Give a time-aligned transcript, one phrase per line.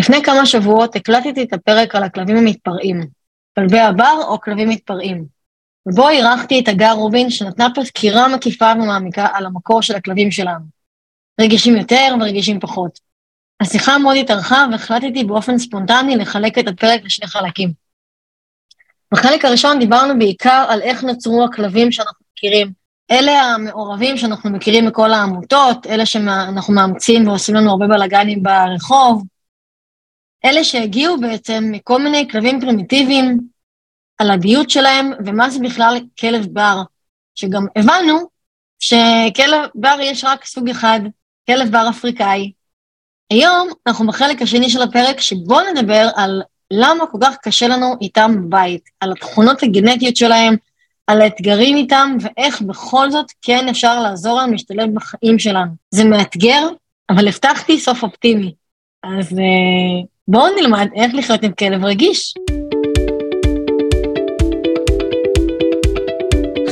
[0.00, 3.00] לפני כמה שבועות הקלטתי את הפרק על הכלבים המתפרעים,
[3.54, 5.24] כלבי הבר או כלבים מתפרעים,
[5.86, 10.64] ובו אירחתי את הגר רובין שנתנה פה סקירה מקיפה ומעמיקה על המקור של הכלבים שלנו.
[11.40, 12.98] רגישים יותר ורגישים פחות.
[13.60, 17.72] השיחה מאוד התארכה והחלטתי באופן ספונטני לחלק את הפרק לשני חלקים.
[19.12, 22.72] בחלק הראשון דיברנו בעיקר על איך נוצרו הכלבים שאנחנו מכירים.
[23.10, 29.24] אלה המעורבים שאנחנו מכירים מכל העמותות, אלה שאנחנו מאמצים ועושים לנו הרבה בלאגנים ברחוב,
[30.44, 33.38] אלה שהגיעו בעצם מכל מיני כלבים פרימיטיביים,
[34.18, 36.82] על הביות שלהם, ומה זה בכלל כלב בר,
[37.34, 38.18] שגם הבנו
[38.78, 41.00] שכלב בר יש רק סוג אחד,
[41.46, 42.52] כלב בר אפריקאי.
[43.30, 48.36] היום אנחנו בחלק השני של הפרק, שבו נדבר על למה כל כך קשה לנו איתם
[48.36, 50.56] בבית, על התכונות הגנטיות שלהם,
[51.06, 55.70] על האתגרים איתם, ואיך בכל זאת כן אפשר לעזור להם להשתלב בחיים שלנו.
[55.90, 56.68] זה מאתגר,
[57.10, 58.54] אבל הבטחתי סוף אופטימי.
[59.02, 62.34] אז אה, בואו נלמד איך לחיות עם כלב רגיש.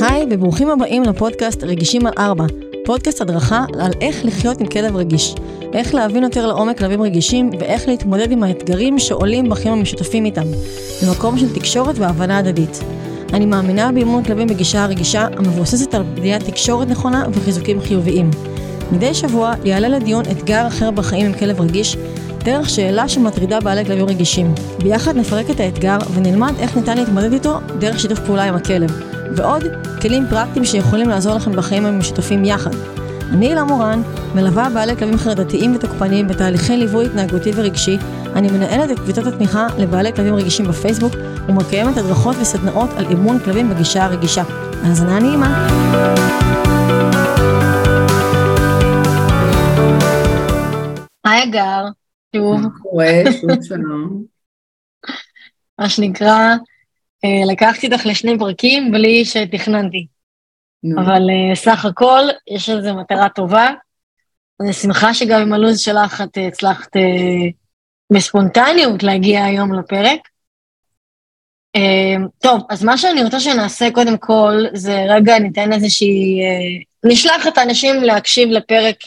[0.01, 2.45] היי וברוכים הבאים לפודקאסט רגישים על ארבע,
[2.85, 5.35] פודקאסט הדרכה על איך לחיות עם כלב רגיש,
[5.73, 10.45] איך להבין יותר לעומק כלבים רגישים ואיך להתמודד עם האתגרים שעולים בחיים המשותפים איתם,
[11.03, 12.79] במקום של תקשורת והבנה הדדית.
[13.33, 18.31] אני מאמינה באימון כלבים בגישה הרגישה המבוססת על בניית תקשורת נכונה וחיזוקים חיוביים.
[18.91, 21.97] מדי שבוע יעלה לדיון אתגר אחר בחיים עם כלב רגיש
[22.43, 24.53] דרך שאלה שמטרידה בעלי כלבים רגישים.
[24.83, 29.01] ביחד נפרק את האתגר ונלמד איך ניתן להתמודד איתו דרך שיתוף פעולה עם הכלב.
[29.35, 29.63] ועוד
[30.01, 32.71] כלים פרקטיים שיכולים לעזור לכם בחיים המשותפים יחד.
[33.31, 34.01] אני הילה מורן,
[34.35, 37.97] מלווה בעלי כלבים חרדתיים ותוקפניים בתהליכי ליווי התנהגותי ורגשי,
[38.35, 41.13] אני מנהלת את קבוצות התמיכה לבעלי כלבים רגישים בפייסבוק
[41.47, 44.43] ומקיימת הדרכות וסדנאות על אימון כלבים בגישה הרגישה.
[44.83, 45.67] האזנה נעימה.
[51.25, 51.98] היי אגר.
[52.35, 52.61] שוב.
[52.61, 53.07] מה קורה?
[53.41, 54.23] שוב שלום.
[55.79, 56.55] מה שנקרא,
[57.25, 60.07] אה, לקחתי אותך לשני פרקים בלי שתכננתי.
[60.95, 63.69] אבל אה, סך הכל, יש לזה מטרה טובה.
[64.61, 67.49] אני שמחה שגם עם הלו"ז שלך את הצלחת אה,
[68.13, 70.19] בספונטניות להגיע היום לפרק.
[72.41, 76.39] טוב, אז מה שאני רוצה שנעשה קודם כל, זה רגע ניתן איזושהי...
[77.05, 78.97] נשלח את האנשים להקשיב לפרק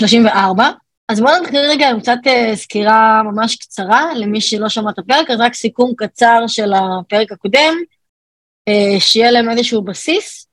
[0.00, 0.70] 34,
[1.12, 5.30] אז בואו נתחיל רגע עם קצת uh, סקירה ממש קצרה, למי שלא שמע את הפרק,
[5.30, 7.74] אז רק סיכום קצר של הפרק הקודם,
[8.70, 10.48] uh, שיהיה להם איזשהו בסיס,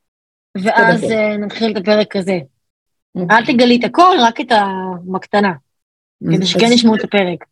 [0.63, 2.39] ואז uh, נתחיל את הפרק הזה.
[3.15, 3.37] אוקיי.
[3.37, 5.51] אל תגלי את הכל, רק את המקטנה,
[6.33, 7.45] כדי שכן ישמעו את הפרק.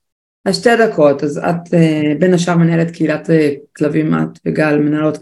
[0.46, 1.74] אז שתי דקות, אז את
[2.20, 3.30] בין השאר מנהלת קהילת
[3.78, 5.18] כלבים, את וגל מנהלות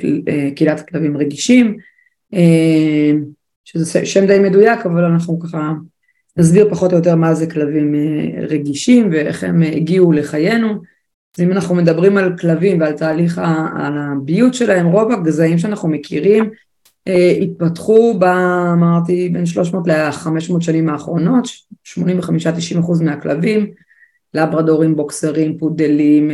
[0.56, 1.78] קהילת כלבים רגישים,
[3.66, 5.72] שזה שם די מדויק, אבל אנחנו ככה
[6.38, 10.70] נסביר פחות או יותר מה זה כלבים אה, רגישים ואיך הם אה, הגיעו לחיינו.
[11.38, 16.50] אז אם אנחנו מדברים על כלבים ועל תהליך הביות שלהם, רוב הגזעים שאנחנו מכירים
[17.08, 18.24] אה, התפתחו, ב,
[18.74, 21.48] אמרתי, בין 300 ל-500 שנים האחרונות,
[22.00, 23.72] 85-90 אחוז מהכלבים,
[24.34, 26.32] לברדורים, בוקסרים, פודלים,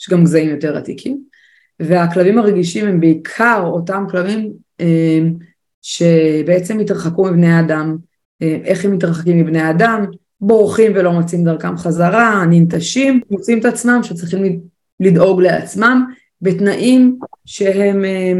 [0.00, 1.22] יש גם גזעים יותר עתיקים,
[1.80, 4.52] והכלבים הרגישים הם בעיקר אותם כלבים
[5.82, 7.96] שבעצם התרחקו מבני אדם,
[8.40, 10.04] איך הם מתרחקים מבני אדם,
[10.40, 14.60] בורחים ולא מוצאים דרכם חזרה, ננטשים, מוצאים את עצמם שצריכים
[15.00, 16.04] לדאוג לעצמם
[16.42, 18.32] בתנאים שהם אה,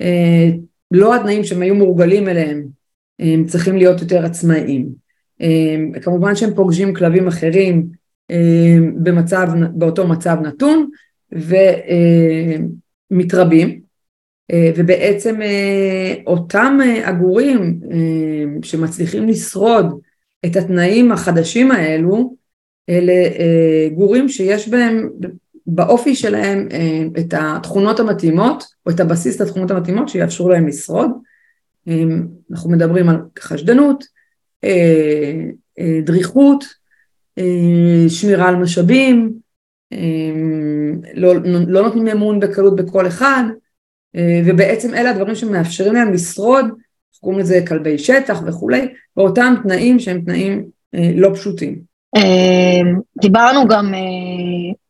[0.00, 0.50] אה,
[0.90, 2.64] לא התנאים שהם היו מורגלים אליהם,
[3.18, 4.88] הם צריכים להיות יותר עצמאיים.
[5.40, 8.04] אה, כמובן שהם פוגשים כלבים אחרים
[9.02, 10.90] במצב, באותו מצב נתון
[13.10, 13.74] ומתרבים אה,
[14.52, 17.80] ובעצם אה, אותם אה, עגורים
[18.62, 19.86] שמצליחים לשרוד
[20.46, 22.34] את התנאים החדשים האלו,
[22.88, 23.12] אלה
[23.94, 25.08] גורים שיש בהם
[25.66, 26.68] באופי שלהם
[27.20, 31.10] את התכונות המתאימות או את הבסיס לתכונות המתאימות שיאפשרו להם לשרוד.
[32.50, 34.04] אנחנו מדברים על חשדנות,
[36.04, 36.64] דריכות,
[38.08, 39.32] שמירה על משאבים,
[41.14, 41.34] לא,
[41.66, 43.63] לא נותנים אמון בקלות בכל אחד, אה,
[44.46, 46.66] ובעצם אלה הדברים שמאפשרים להם לשרוד,
[47.20, 50.64] קוראים לזה כלבי שטח וכולי, באותם תנאים שהם תנאים
[50.94, 51.80] אה, לא פשוטים.
[52.16, 52.90] אה,
[53.20, 53.94] דיברנו גם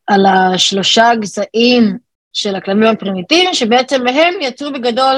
[0.06, 1.98] על השלושה גזעים
[2.32, 5.16] של הכלבים הפרימיטיביים, שבעצם מהם יצאו בגדול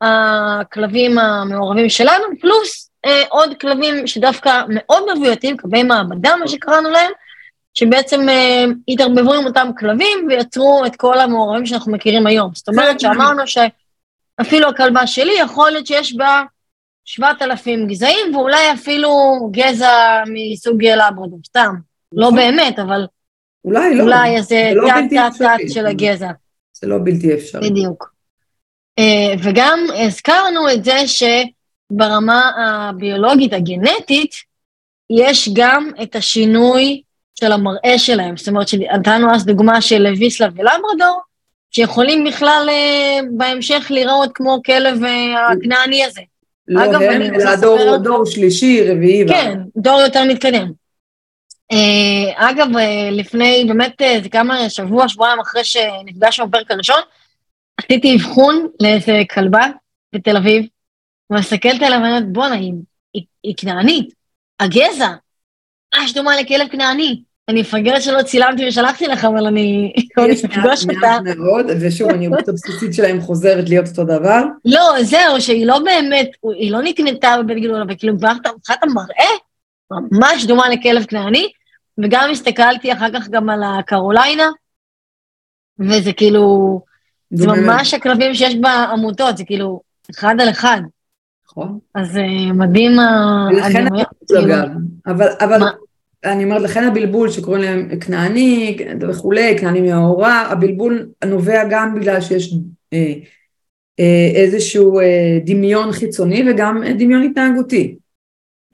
[0.00, 2.90] הכלבים המעורבים שלנו, פלוס
[3.28, 7.10] עוד כלבים שדווקא מאוד מבויתים, כלבי מעבדה, מה שקראנו להם,
[7.74, 12.50] שבעצם אה, התערבבו עם אותם כלבים ויצרו את כל המעורבים שאנחנו מכירים היום.
[12.54, 16.42] זאת אומרת שאמרנו שאפילו הכלבה שלי, יכול להיות שיש בה
[17.04, 19.10] 7,000 גזעים, ואולי אפילו
[19.50, 21.74] גזע מסוג לברדור, סתם.
[22.12, 22.36] לא נכון.
[22.36, 23.06] באמת, אבל
[23.64, 24.02] אולי לא.
[24.02, 24.88] אולי איזה זה לא
[25.68, 26.30] של הגזע.
[26.72, 27.70] זה לא בלתי אפשרי.
[27.70, 28.14] בדיוק.
[28.98, 34.34] אה, וגם הזכרנו את זה שברמה הביולוגית הגנטית,
[35.10, 37.02] יש גם את השינוי
[37.40, 38.36] של המראה שלהם.
[38.36, 38.66] זאת אומרת,
[38.98, 41.20] נתנו אז דוגמה של ויסלה ולברדור,
[41.70, 46.20] שיכולים בכלל אה, בהמשך להיראות כמו כלב אה, הכנעני הזה.
[46.68, 49.28] לא אגב, הם, אלא דור, לך- דור שלישי, רביעי.
[49.28, 50.72] כן, דור יותר מתקדם.
[51.72, 57.00] אה, אגב, אה, לפני באמת אה, זה כמה שבוע, שבועיים אחרי שנפגשנו בפרק הראשון,
[57.80, 59.66] עשיתי אבחון לאיזה כלבה
[60.14, 60.66] בתל אביב,
[61.30, 62.72] ומסתכלת עליה ואומרת, בואנה, היא,
[63.14, 64.12] היא, היא כנענית,
[64.60, 65.08] הגזע,
[65.96, 67.22] ממש דומה לכלב כנעני.
[67.48, 70.92] אני מפגרת שלא צילמתי ושלחתי לך, אבל אני אני יש מעט אפגוש אותה.
[71.00, 74.42] מעט מאוד, ושוב, הנראות הבסיסית שלהם חוזרת להיות אותו דבר.
[74.64, 78.46] לא, זהו, שהיא לא באמת, היא לא נקנתה בבית גידול, אבל כאילו מבחינת
[78.82, 79.30] המראה,
[79.90, 81.48] ממש דומה לכלב כנעני,
[81.98, 84.48] וגם הסתכלתי אחר כך גם על הקרוליינה,
[85.78, 86.80] וזה כאילו,
[87.30, 87.46] זה.
[87.46, 89.80] ממש הכלבים שיש בעמותות, זה כאילו
[90.10, 90.80] אחד על אחד,
[91.56, 91.78] נכון.
[91.94, 94.68] אז אה, מדהים ה- ולכן הבלבול, כאילו, אגב,
[95.06, 95.60] אבל, אבל?
[96.24, 102.54] אני אומרת, לכן הבלבול שקוראים להם כנעני וכולי, כנעני מההוראה, הבלבול נובע גם בגלל שיש
[102.92, 103.12] אה,
[104.00, 107.96] אה, איזשהו אה, דמיון חיצוני וגם אה, דמיון התנהגותי.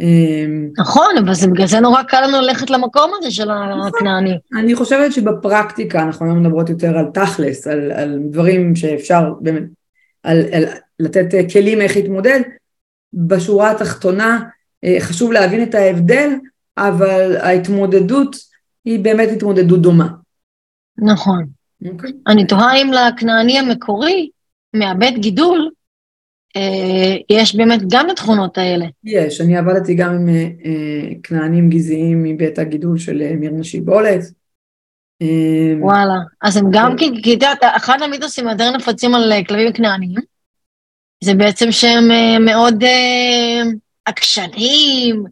[0.01, 0.45] אה,
[0.79, 3.49] נכון, אבל זה בגלל זה נורא קל לנו ללכת למקום הזה של
[3.89, 4.39] הכנעני.
[4.59, 9.63] אני חושבת שבפרקטיקה אנחנו היום מדברות יותר על תכלס, על, על דברים שאפשר באמת,
[10.23, 10.65] על, על
[11.01, 12.41] לתת אה, כלים איך להתמודד.
[13.15, 14.41] בשורה התחתונה
[14.85, 16.31] אה, חשוב להבין את ההבדל,
[16.79, 18.37] אבל ההתמודדות
[18.85, 20.09] היא באמת התמודדות דומה.
[20.99, 21.47] נכון.
[21.93, 22.13] אוקיי?
[22.27, 24.31] אני תוהה אם לכנעני המקורי,
[24.75, 25.71] מהבית גידול,
[26.57, 28.87] אה, יש באמת גם התכונות האלה.
[29.05, 34.21] יש, אני עבדתי גם עם אה, כנענים גזעיים מבית הגידול של מירנה שיבולת.
[35.81, 36.15] וואלה.
[36.43, 37.15] אז הם גם, כן.
[37.15, 40.21] כי כי את יודעת, אחד המיתוסים היותר נפוצים על כלבים כנעניים,
[41.25, 43.63] זה בעצם שהם אה, מאוד אה,
[44.05, 45.25] עקשנים,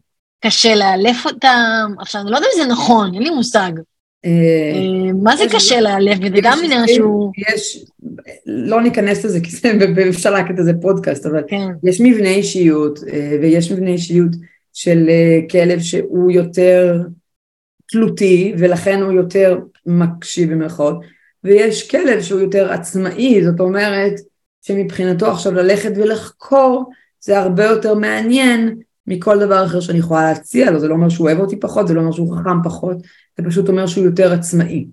[0.45, 1.93] קשה לאלף אותם.
[1.99, 3.73] עכשיו, אני לא יודעת אם זה נכון, אין לי מושג.
[4.25, 6.19] אה, מה זה קשה לאלף?
[6.19, 7.33] וזה גם עניין שהוא...
[7.51, 7.85] יש,
[8.47, 9.73] לא ניכנס לזה כי זה,
[10.09, 12.99] אפשר להקליט איזה פודקאסט, אבל כן, יש מבנה אישיות,
[13.43, 14.31] ויש מבנה אישיות
[14.73, 15.11] של
[15.51, 17.03] כלב שהוא יותר
[17.89, 20.97] תלותי, ולכן הוא יותר מקשיב במרכאות,
[21.45, 24.15] ויש כלב שהוא יותר עצמאי, זאת אומרת
[24.63, 26.91] שמבחינתו עכשיו ללכת ולחקור
[27.21, 31.29] זה הרבה יותר מעניין מכל דבר אחר שאני יכולה להציע לו, זה לא אומר שהוא
[31.29, 32.97] אוהב אותי פחות, זה לא אומר שהוא חכם פחות,
[33.39, 34.87] זה פשוט אומר שהוא יותר עצמאי.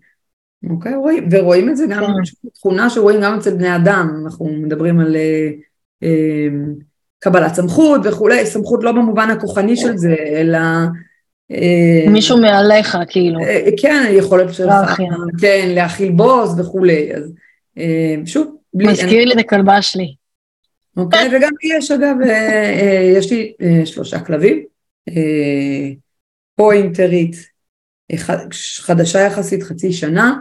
[0.70, 0.96] אוקיי?
[0.96, 2.50] רואים, ורואים את זה גם, כן.
[2.54, 5.50] תכונה שרואים גם אצל בני אדם, אנחנו מדברים על אה,
[6.04, 6.48] אה,
[7.20, 10.60] קבלת סמכות וכולי, סמכות לא במובן הכוחני של זה, אלא...
[11.52, 13.40] אה, מישהו מעליך, כאילו.
[13.40, 14.98] אה, כן, יכולת שלך.
[15.42, 17.34] כן, להכיל בוס וכולי, אז
[17.78, 20.16] אה, שוב, מזכיר לי את הכלבה שלי.
[20.98, 24.64] אוקיי, וגם יש אגב, אה, אה, יש לי אה, שלושה כלבים,
[25.10, 25.92] אה,
[26.56, 27.36] פוינטרית
[28.12, 28.18] אה,
[28.82, 30.36] חדשה יחסית, חצי שנה,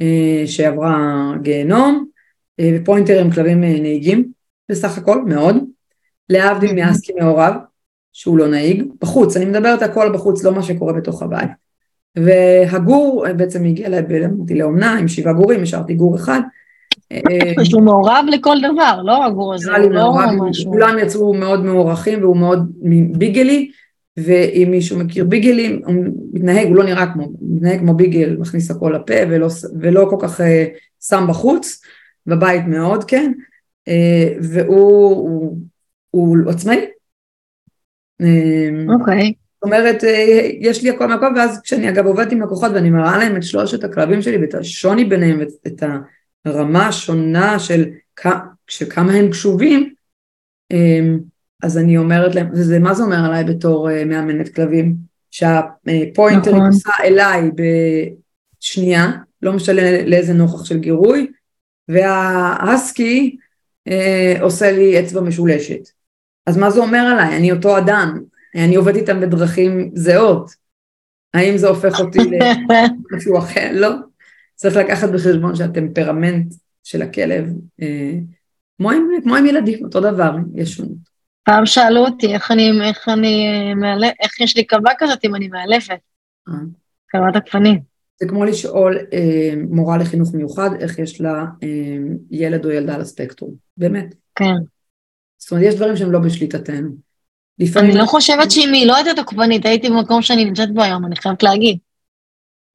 [0.00, 2.06] אה, שעברה גיהנום,
[2.60, 4.32] אה, ופוינטר הם כלבים אה, נהיגים
[4.68, 5.56] בסך הכל, מאוד,
[6.28, 6.72] להבדיל.
[6.72, 7.54] מאסקי מעורב,
[8.12, 11.50] שהוא לא נהיג, בחוץ, אני מדברת הכל בחוץ, לא מה שקורה בתוך הבית.
[12.16, 14.02] והגור אה, בעצם הגיע אליי
[14.40, 16.40] אותי לאומנה עם שבעה גורים, השארתי גור אחד.
[17.12, 20.72] אה, שהוא מעורב לכל דבר, לא הגור הזה, הוא לא משהו.
[20.72, 22.72] כולם יצאו מאוד מוערכים והוא מאוד
[23.18, 23.70] ביגלי,
[24.16, 25.94] ואם מישהו מכיר ביגלים, הוא
[26.32, 29.48] מתנהג, הוא לא נראה כמו, מתנהג כמו ביגל, מכניס הכל לפה ולא,
[29.80, 30.66] ולא כל כך אה,
[31.00, 31.82] שם בחוץ,
[32.26, 33.32] בבית מאוד כן,
[33.88, 35.58] אה, והוא הוא,
[36.10, 36.86] הוא עצמאי.
[39.00, 39.32] אוקיי.
[39.54, 40.02] זאת אומרת,
[40.60, 43.84] יש לי הכל מהכל, ואז כשאני אגב עובדת עם לקוחות ואני מראה להם את שלושת
[43.84, 45.82] הכלבים שלי ואת השוני ביניהם ואת
[46.46, 47.84] הרמה השונה של
[48.90, 49.94] כמה הם קשובים,
[50.72, 51.00] אה,
[51.62, 54.96] אז אני אומרת להם, וזה מה זה אומר עליי בתור אה, מאמנת כלבים?
[55.30, 56.62] שהפוינטר נכון.
[56.62, 57.50] נכנסה אליי
[58.60, 59.10] בשנייה,
[59.42, 61.30] לא משנה לאיזה נוכח של גירוי,
[61.88, 63.36] וההסקי
[63.88, 65.88] אה, עושה לי אצבע משולשת.
[66.46, 67.36] אז מה זה אומר עליי?
[67.36, 68.20] אני אותו אדם,
[68.54, 70.50] אני עובדת איתם בדרכים זהות.
[71.34, 72.18] האם זה הופך אותי
[73.10, 73.68] למשהו אחר?
[73.72, 73.88] לא.
[74.56, 77.48] צריך לקחת בחשבון שהטמפרמנט של הכלב,
[77.82, 78.12] אה,
[78.76, 81.16] כמו עם, כמו עם ילדים, אותו דבר, יש שונות.
[81.42, 85.34] פעם שאלו אותי איך אני, איך אני, אה, מאלף, איך יש לי כלבה כזאת אם
[85.34, 85.98] אני מאלפת,
[86.48, 86.54] אה.
[87.10, 87.80] כלבת הגפנים.
[88.20, 91.96] זה כמו לשאול אה, מורה לחינוך מיוחד, איך יש לה אה,
[92.30, 94.14] ילד או ילדה על הספקטרום, באמת.
[94.34, 94.54] כן.
[95.38, 96.88] זאת אומרת, יש דברים שהם לא בשליטתנו.
[97.58, 97.90] לפעמים...
[97.90, 101.16] אני לא חושבת שאם היא לא הייתה תוקפנית, הייתי במקום שאני נמצאת בו היום, אני
[101.16, 101.78] חייבת להגיד.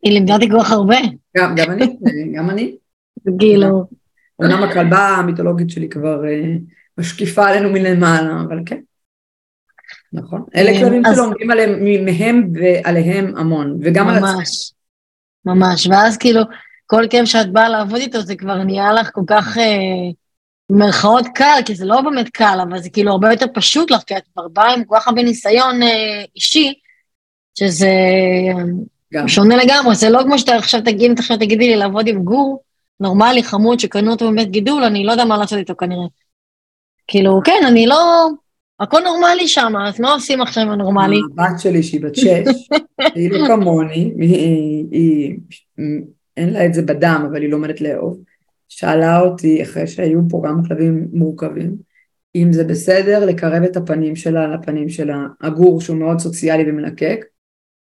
[0.04, 0.98] היא לימדה אותי כל כך הרבה.
[1.38, 1.98] גם, גם אני,
[2.36, 2.76] גם אני.
[3.40, 3.86] כאילו.
[4.40, 6.54] אומנם הכלבה המיתולוגית שלי כבר אה,
[6.98, 8.80] משקיפה עלינו מלמעלה, אבל כן.
[10.14, 10.46] נכון.
[10.56, 14.30] אלה כלבים שלומדים עליהם, מהם ועליהם המון, וגם על עצמם.
[14.30, 14.74] ממש,
[15.46, 15.88] ממש.
[15.88, 16.42] ואז כאילו,
[16.86, 19.58] כל כיף שאת באה לעבוד איתו, זה כבר נהיה לך כל כך,
[20.72, 24.02] במרכאות אה, קל, כי זה לא באמת קל, אבל זה כאילו הרבה יותר פשוט לך,
[24.04, 26.74] כי את כבר באה עם כל כך הרבה ניסיון אה, אישי,
[27.60, 27.90] שזה
[29.14, 29.28] גם.
[29.28, 32.64] שונה לגמרי, זה לא כמו שאתה עכשיו תגיד, עכשיו תגידי לי לעבוד עם גור,
[33.00, 36.06] נורמלי, חמוד, שקנו אותו בבית גידול, אני לא יודע מה לעשות איתו כנראה.
[37.08, 38.28] כאילו, כן, אני לא...
[38.80, 41.20] הכל נורמלי שם, אז מה עושים עכשיו עם הנורמלי?
[41.38, 42.70] הבת שלי שהיא בת שש,
[43.16, 45.38] היא לא כמוני, היא, היא,
[46.38, 48.18] אין לה את זה בדם, אבל היא לומדת לאהוב.
[48.70, 51.76] שאלה אותי, אחרי שהיו פה גם כלבים מורכבים,
[52.36, 55.10] אם זה בסדר לקרב את הפנים שלה לפנים של
[55.42, 57.26] הגור שהוא מאוד סוציאלי ומלקק,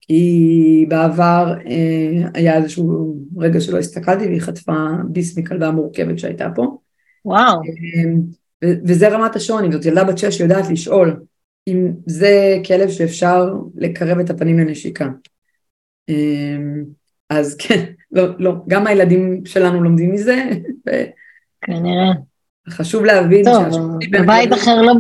[0.08, 4.74] כי בעבר אה, היה איזשהו רגע שלא הסתכלתי והיא חטפה
[5.10, 6.78] ביס מכלבה מורכבת שהייתה פה.
[7.26, 7.62] וואו.
[7.62, 11.20] אה, וזה רמת השוני, זאת ילדה בת שש שיודעת לשאול
[11.68, 15.10] אם זה כלב שאפשר לקרב את הפנים לנשיקה.
[16.10, 16.58] אה,
[17.30, 20.44] אז כן, לא, לא, גם הילדים שלנו לומדים מזה.
[21.62, 22.12] כנראה.
[22.70, 23.64] חשוב להבין טוב,
[24.12, 24.94] בבית אחר לא,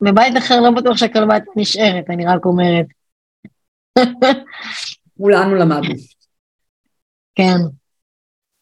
[0.00, 2.86] בבית אחר לא בטוח שהכלבה נשארת, אני רק אומרת.
[5.18, 5.94] כולנו למדנו.
[7.34, 7.56] כן.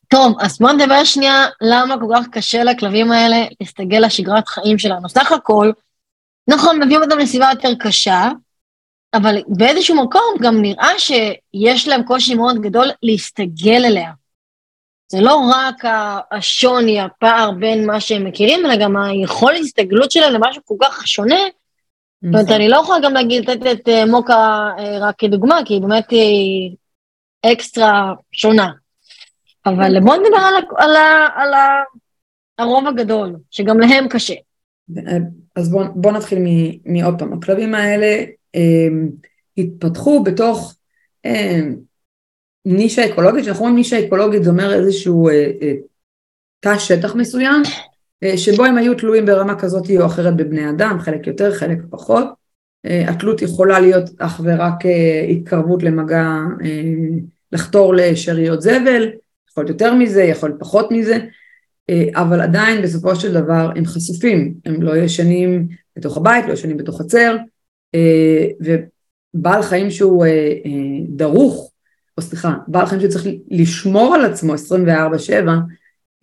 [0.08, 5.08] טוב, אז בואו נדבר שנייה למה כל כך קשה לכלבים האלה להסתגל לשגרת חיים שלנו.
[5.08, 5.70] סך הכל,
[6.48, 8.28] נכון, מביאים אותם לסביבה יותר קשה,
[9.14, 14.10] אבל באיזשהו מקום גם נראה שיש להם קושי מאוד גדול להסתגל אליה.
[15.12, 15.74] זה לא רק
[16.30, 21.40] השוני, הפער בין מה שהם מכירים, אלא גם היכול הסתגלות שלהם למשהו כל כך שונה,
[22.22, 25.74] זאת אומרת, אני לא יכולה גם להגיד, לתת את אה, מוקה אה, רק כדוגמה, כי
[25.74, 26.76] היא באמת היא
[27.46, 28.70] אקסטרה שונה.
[29.66, 30.96] אבל בוא נדבר על, על,
[31.36, 31.54] על
[32.58, 34.34] הרוב הגדול, שגם להם קשה.
[35.56, 36.38] אז בואו בוא נתחיל
[36.84, 37.32] מעוד פעם.
[37.32, 39.10] הכלבים האלה הם,
[39.58, 40.74] התפתחו בתוך
[41.24, 41.76] הם,
[42.64, 45.72] נישה אקולוגית, כשאנחנו אומרים נישה אקולוגית זה אומר איזשהו אה, אה,
[46.60, 47.87] תא שטח מסוים, אה,
[48.36, 52.26] שבו הם היו תלויים ברמה כזאת או אחרת בבני אדם, חלק יותר, חלק פחות.
[52.86, 56.28] אה, התלות יכולה להיות אך ורק אה, התקרבות למגע,
[57.52, 59.10] לחתור לשאריות זבל,
[59.50, 61.18] יכול להיות יותר מזה, יכול להיות פחות מזה,
[62.14, 67.00] אבל עדיין בסופו של דבר הם חשופים, הם לא ישנים בתוך הבית, לא ישנים בתוך
[67.00, 67.36] חצר,
[68.60, 70.26] ובעל חיים שהוא
[71.08, 71.72] דרוך,
[72.18, 74.54] או סליחה, בעל חיים שצריך לשמור על עצמו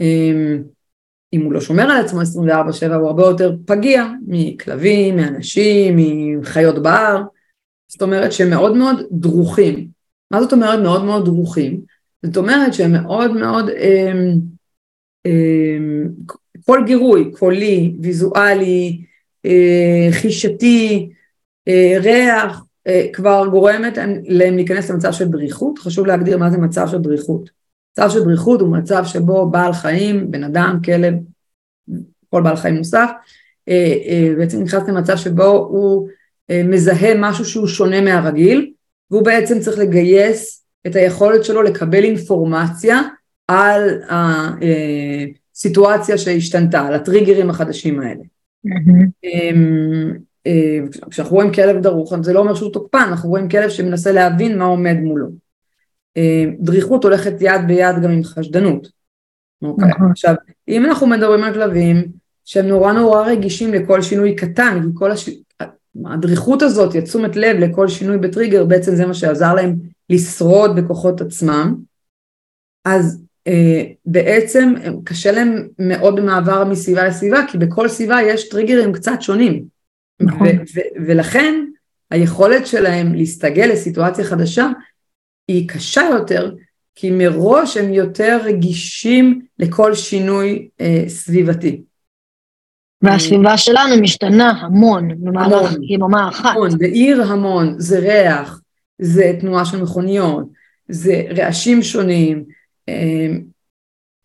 [0.01, 0.03] 24-7,
[1.34, 5.96] אם הוא לא שומר על עצמו 24/7 הוא הרבה יותר פגיע מכלבים, מאנשים,
[6.39, 7.22] מחיות בר,
[7.88, 9.88] זאת אומרת שהם מאוד מאוד דרוכים.
[10.32, 11.82] מה זאת אומרת מאוד מאוד דרוכים?
[12.25, 14.13] זאת אומרת שהם מאוד מאוד, אה,
[15.25, 15.77] אה,
[16.65, 19.01] כל גירוי, קולי, ויזואלי,
[19.46, 21.10] אה, חישתי,
[21.67, 26.88] אה, ריח, אה, כבר גורמת להם להיכנס למצב של דריכות, חשוב להגדיר מה זה מצב
[26.88, 27.64] של דריכות.
[27.99, 31.13] מצב של דריכות הוא מצב שבו בעל חיים, בן אדם, כלב,
[32.29, 33.09] כל בעל חיים נוסף,
[33.69, 36.09] אה, אה, בעצם נכנס למצב שבו הוא
[36.49, 38.71] אה, מזהה משהו שהוא שונה מהרגיל,
[39.11, 43.01] והוא בעצם צריך לגייס את היכולת שלו לקבל אינפורמציה
[43.47, 48.23] על הסיטואציה שהשתנתה, על הטריגרים החדשים האלה.
[51.09, 54.65] כשאנחנו רואים כלב דרוך, זה לא אומר שהוא תוקפן, אנחנו רואים כלב שמנסה להבין מה
[54.65, 55.44] עומד מולו.
[56.60, 58.88] דריכות הולכת יד ביד גם עם חשדנות.
[59.62, 60.12] אוקיי, נכון.
[60.12, 60.36] עכשיו,
[60.67, 62.05] אם אנחנו מדברים על כלבים
[62.45, 65.29] שהם נורא נורא רגישים לכל שינוי קטן, כי כל הש...
[66.05, 69.75] הדריכות הזאת, תשומת לב לכל שינוי בטריגר, בעצם זה מה שעזר להם
[70.10, 71.75] לשרוד בכוחות עצמם,
[72.86, 79.22] אז אה, בעצם קשה להם מאוד במעבר מסביבה לסביבה, כי בכל סביבה יש טריגרים קצת
[79.22, 79.63] שונים.
[80.19, 80.48] נכון.
[81.07, 81.65] ולכן
[82.12, 84.69] היכולת שלהם להסתגל לסיטואציה חדשה
[85.47, 86.51] היא קשה יותר,
[86.95, 91.81] כי מראש הם יותר רגישים לכל שינוי אה, סביבתי.
[93.01, 96.55] והסביבה שלנו משתנה המון במהלך יממה אחת.
[96.55, 98.61] המון, בעיר המון, זה ריח,
[99.01, 100.45] זה תנועה של מכוניות,
[100.89, 102.43] זה רעשים שונים.
[102.89, 103.27] אה,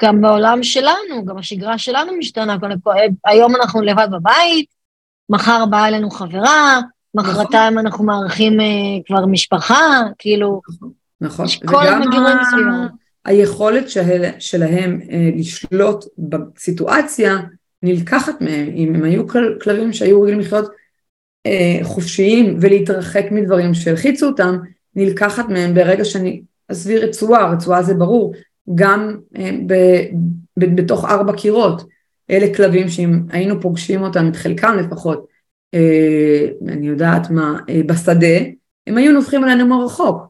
[0.02, 2.56] גם בעולם שלנו, גם השגרה שלנו משתנה.
[3.26, 4.66] היום אנחנו לבד בבית,
[5.30, 6.80] מחר באה אלינו חברה,
[7.14, 7.86] מחרתיים נכון.
[7.86, 8.66] אנחנו מארחים אה,
[9.06, 10.60] כבר משפחה, כאילו...
[11.20, 11.46] נכון.
[11.46, 12.86] יש כל הזמן גירויים מסביבם.
[13.24, 17.36] היכולת של, שלהם אה, לשלוט בסיטואציה
[17.82, 18.68] נלקחת מהם.
[18.74, 19.24] אם הם היו
[19.60, 20.70] כלבים שהיו רגילים לחיות
[21.46, 24.56] אה, חופשיים ולהתרחק מדברים שהלחיצו אותם,
[24.96, 28.34] נלקחת מהם ברגע שאני עזבי רצועה, רצועה זה ברור,
[28.74, 29.74] גם אה, ב,
[30.58, 31.82] ב, בתוך ארבע קירות,
[32.30, 35.26] אלה כלבים שאם היינו פוגשים אותם, את חלקם לפחות,
[35.74, 38.38] אה, אני יודעת מה, אה, בשדה,
[38.86, 40.29] הם היו נובחים עלינו מרחוק,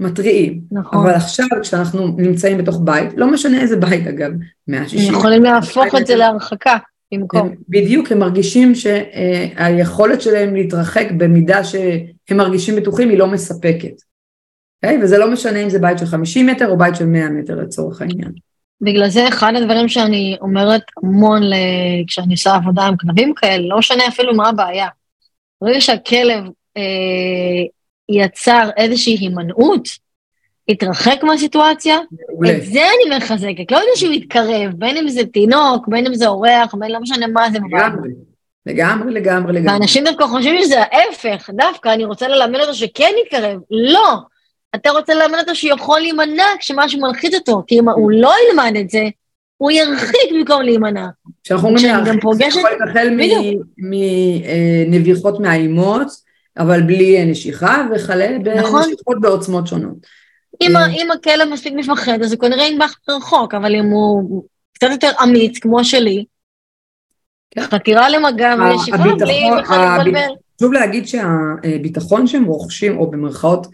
[0.00, 0.60] מתריעים.
[0.72, 0.98] נכון.
[0.98, 4.30] אבל עכשיו כשאנחנו נמצאים בתוך בית, לא משנה איזה בית אגב,
[4.68, 5.08] 160.
[5.08, 6.76] הם יכולים להפוך את זה להרחקה.
[7.14, 7.54] במקום.
[7.68, 14.00] בדיוק, הם מרגישים שהיכולת שלהם להתרחק במידה שהם מרגישים בטוחים היא לא מספקת.
[14.00, 14.10] Okay?
[14.84, 15.02] אוקיי?
[15.02, 18.00] וזה לא משנה אם זה בית של 50 מטר או בית של 100 מטר לצורך
[18.00, 18.32] העניין.
[18.80, 21.42] בגלל זה אחד הדברים שאני אומרת המון
[22.06, 24.86] כשאני עושה עבודה עם כלבים כאלה, לא משנה אפילו מה הבעיה.
[25.62, 26.44] ברגע שהכלב
[26.76, 27.62] אה,
[28.10, 29.88] יצר איזושהי הימנעות,
[30.68, 31.98] התרחק מהסיטואציה,
[32.30, 32.56] מעולה.
[32.56, 36.28] את זה אני מחזקת, לא יודע שהוא יתקרב, בין אם זה תינוק, בין אם זה
[36.28, 37.58] אורח, בין לא משנה מה זה.
[37.58, 38.10] לגמרי,
[38.66, 39.72] לגמרי, לגמרי, לגמרי.
[39.72, 44.16] ואנשים דווקא חושבים שזה ההפך, דווקא אני רוצה ללמד אותו שכן יתקרב, לא.
[44.74, 48.90] אתה רוצה ללמד אותו שיכול להימנע כשמשהו מלחיץ אותו, כי אם הוא לא ילמד את
[48.90, 49.04] זה,
[49.56, 51.06] הוא ירחיק במקום להימנע.
[51.44, 53.18] כשאנחנו אומרים להרחיק, זה יכול להתחיל
[54.88, 58.82] מנביחות מאיימות, אבל בלי נשיכה, וכלה נכון.
[58.82, 60.06] בנשיכות בעוצמות שונות.
[60.60, 60.86] אם, אה.
[60.86, 65.58] אם הכלב מספיק מפחד, אז הוא כנראה ינבח רחוק, אבל אם הוא קצת יותר אמיץ,
[65.58, 66.24] כמו שלי,
[67.50, 67.60] כן.
[67.62, 70.34] חתירה למגע ונשיכה בלי בכלל להתבלבל.
[70.56, 73.66] חשוב להגיד שהביטחון שהם רוכשים, או במרכאות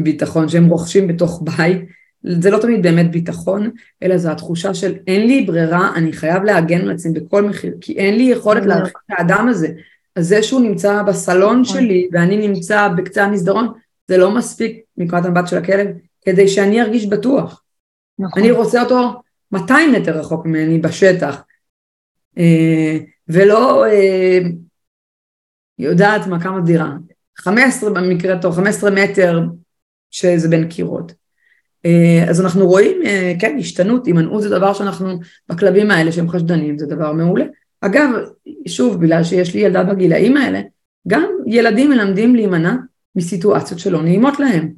[0.00, 1.78] ביטחון שהם רוכשים בתוך בית,
[2.22, 3.70] זה לא תמיד באמת ביטחון,
[4.02, 7.92] אלא זו התחושה של אין לי ברירה, אני חייב להגן על עצמי בכל מחיר, כי
[7.92, 9.68] אין לי יכולת להרחיק את האדם הזה.
[10.16, 11.76] אז זה שהוא נמצא בסלון נכון.
[11.76, 13.72] שלי ואני נמצא בקצה המסדרון,
[14.08, 15.86] זה לא מספיק מנקודת המבט של הכלב,
[16.24, 17.62] כדי שאני ארגיש בטוח.
[18.18, 18.42] נכון.
[18.42, 21.42] אני רוצה אותו 200 מטר רחוק ממני בשטח,
[22.38, 22.98] אה,
[23.28, 24.38] ולא אה,
[25.78, 26.90] יודעת מה כמה דירה,
[27.38, 29.40] 15 במקרה טוב, 15 מטר
[30.10, 31.12] שזה בין קירות.
[31.86, 33.02] אה, אז אנחנו רואים,
[33.40, 37.44] כן, השתנות, הימנעות זה דבר שאנחנו, בכלבים האלה שהם חשדנים, זה דבר מעולה.
[37.80, 38.10] אגב,
[38.66, 40.60] שוב, בגלל שיש לי ילדה בגילאים האלה,
[41.08, 42.74] גם ילדים מלמדים להימנע
[43.16, 44.72] מסיטואציות שלא נעימות להם.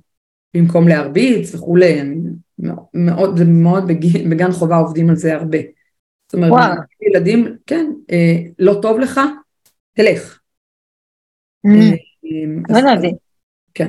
[0.57, 2.03] במקום להרביץ וכולי,
[2.95, 5.59] מאוד, זה מאוד בגן, בגן חובה עובדים על זה הרבה.
[6.29, 6.73] זאת אומרת, וואו.
[7.01, 9.21] ילדים, כן, אה, לא טוב לך,
[9.93, 10.39] תלך.
[11.67, 11.71] Mm.
[12.69, 13.13] לא ידעתי.
[13.75, 13.89] כן.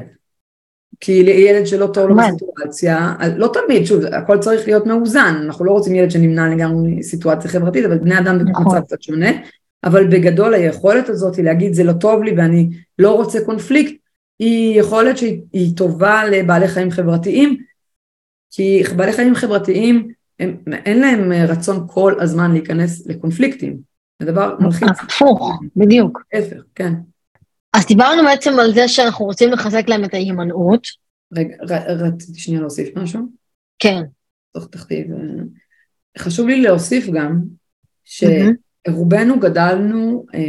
[1.00, 5.72] כי לילד שלא טוב לו בסיטואציה, לא תמיד, שוב, הכל צריך להיות מאוזן, אנחנו לא
[5.72, 8.82] רוצים ילד שנמנע לגמרי מסיטואציה חברתית, אבל בני אדם בקבוצה נכון.
[8.82, 9.30] קצת שונה,
[9.84, 12.70] אבל בגדול היכולת הזאת היא להגיד זה לא טוב לי ואני
[13.00, 14.04] לא רוצה קונפליקט,
[14.40, 17.58] היא יכולת שהיא טובה לבעלי חיים חברתיים,
[18.52, 20.08] כי בעלי חיים חברתיים,
[20.40, 23.78] הם, אין להם רצון כל הזמן להיכנס לקונפליקטים.
[24.20, 24.90] זה דבר מלחיץ.
[25.02, 26.22] הפוך, בדיוק.
[26.34, 26.94] להפך, כן.
[27.74, 30.88] אז דיברנו בעצם על זה שאנחנו רוצים לחזק להם את ההימנעות.
[31.34, 31.56] רגע,
[31.88, 33.22] רציתי שנייה להוסיף משהו?
[33.80, 34.02] כן.
[34.54, 35.08] תוך תחתיב.
[36.18, 37.40] חשוב לי להוסיף גם,
[38.88, 40.40] שרובנו גדלנו, אה,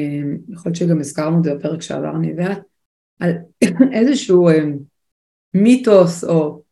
[0.48, 2.58] יכול להיות שגם הזכרנו את זה בפרק שעבר, אני יודעת,
[3.20, 3.32] על
[3.98, 4.64] איזשהו אה,
[5.54, 6.62] מיתוס או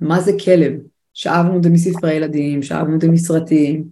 [0.00, 0.72] מה זה כלב,
[1.14, 3.84] שאבנו את זה מספרי ילדים, שאבנו את זה מסרטים,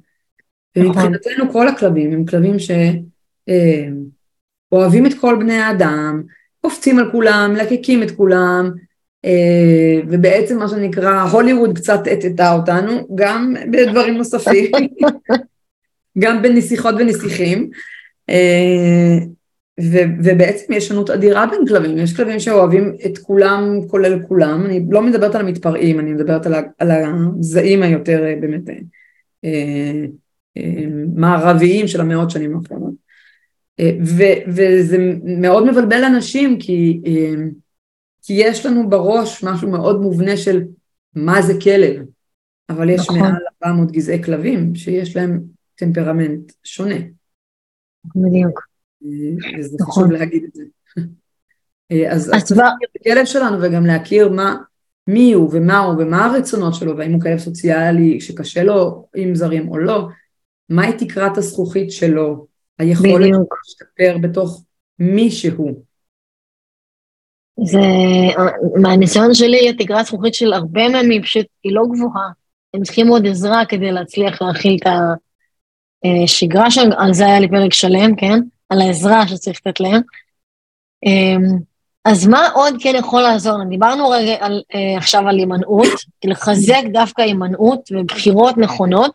[0.77, 2.57] ומבחינתנו כל הכלבים הם כלבים
[4.73, 6.23] שאוהבים אה, את כל בני האדם,
[6.61, 8.71] קופצים על כולם, לקקים את כולם,
[10.09, 14.71] ובעצם מה שנקרא הוליווד קצת הטטה אותנו, גם בדברים נוספים,
[16.19, 17.71] גם בנסיכות ונסיכים.
[19.81, 24.87] ו- ובעצם יש שונות אדירה בין כלבים, יש כלבים שאוהבים את כולם כולל כולם, אני
[24.91, 28.75] לא מדברת על המתפרעים, אני מדברת על, על הזעים היותר אה, באמת אה,
[29.45, 30.05] אה,
[30.57, 32.95] אה, מערביים של המאות שנים האחרונות.
[33.81, 37.45] אה, ו- וזה מאוד מבלבל אנשים כי, אה,
[38.23, 40.63] כי יש לנו בראש משהו מאוד מובנה של
[41.15, 42.03] מה זה כלב,
[42.69, 43.21] אבל יש נכון.
[43.21, 43.33] מעל
[43.65, 45.41] 400 גזעי כלבים שיש להם
[45.85, 46.95] טמפרמנט שונה.
[48.05, 48.61] בדיוק.
[49.59, 50.05] וזה נכון.
[50.05, 50.63] חשוב להגיד את זה.
[51.93, 54.57] אה, אז צריך להכיר את הכלב שלנו וגם להכיר מה,
[55.07, 59.69] מי הוא ומה הוא ומה הרצונות שלו והאם הוא כלב סוציאלי שקשה לו עם זרים
[59.69, 60.09] או לא,
[60.69, 62.47] מהי תקרת הזכוכית שלו,
[62.79, 64.63] היכולת להשתפר בתוך
[64.99, 65.83] מי שהוא.
[67.65, 67.79] זה,
[68.83, 72.31] מהניסיון שלי, התקרת הזכוכית של הרבה מהם היא פשוט, היא לא גבוהה.
[72.75, 75.32] הם צריכים עוד עזרה כדי להצליח להכיל את השגרה
[76.71, 78.39] שלהם, על זה היה לי פרק שלם, כן?
[78.69, 80.01] על העזרה שצריך לתת להם.
[81.07, 81.59] אמ,
[82.05, 83.65] אז מה עוד כן יכול לעזור?
[83.69, 85.89] דיברנו רגע על, אה, עכשיו על הימנעות,
[86.25, 89.13] לחזק דווקא הימנעות ובחירות נכונות,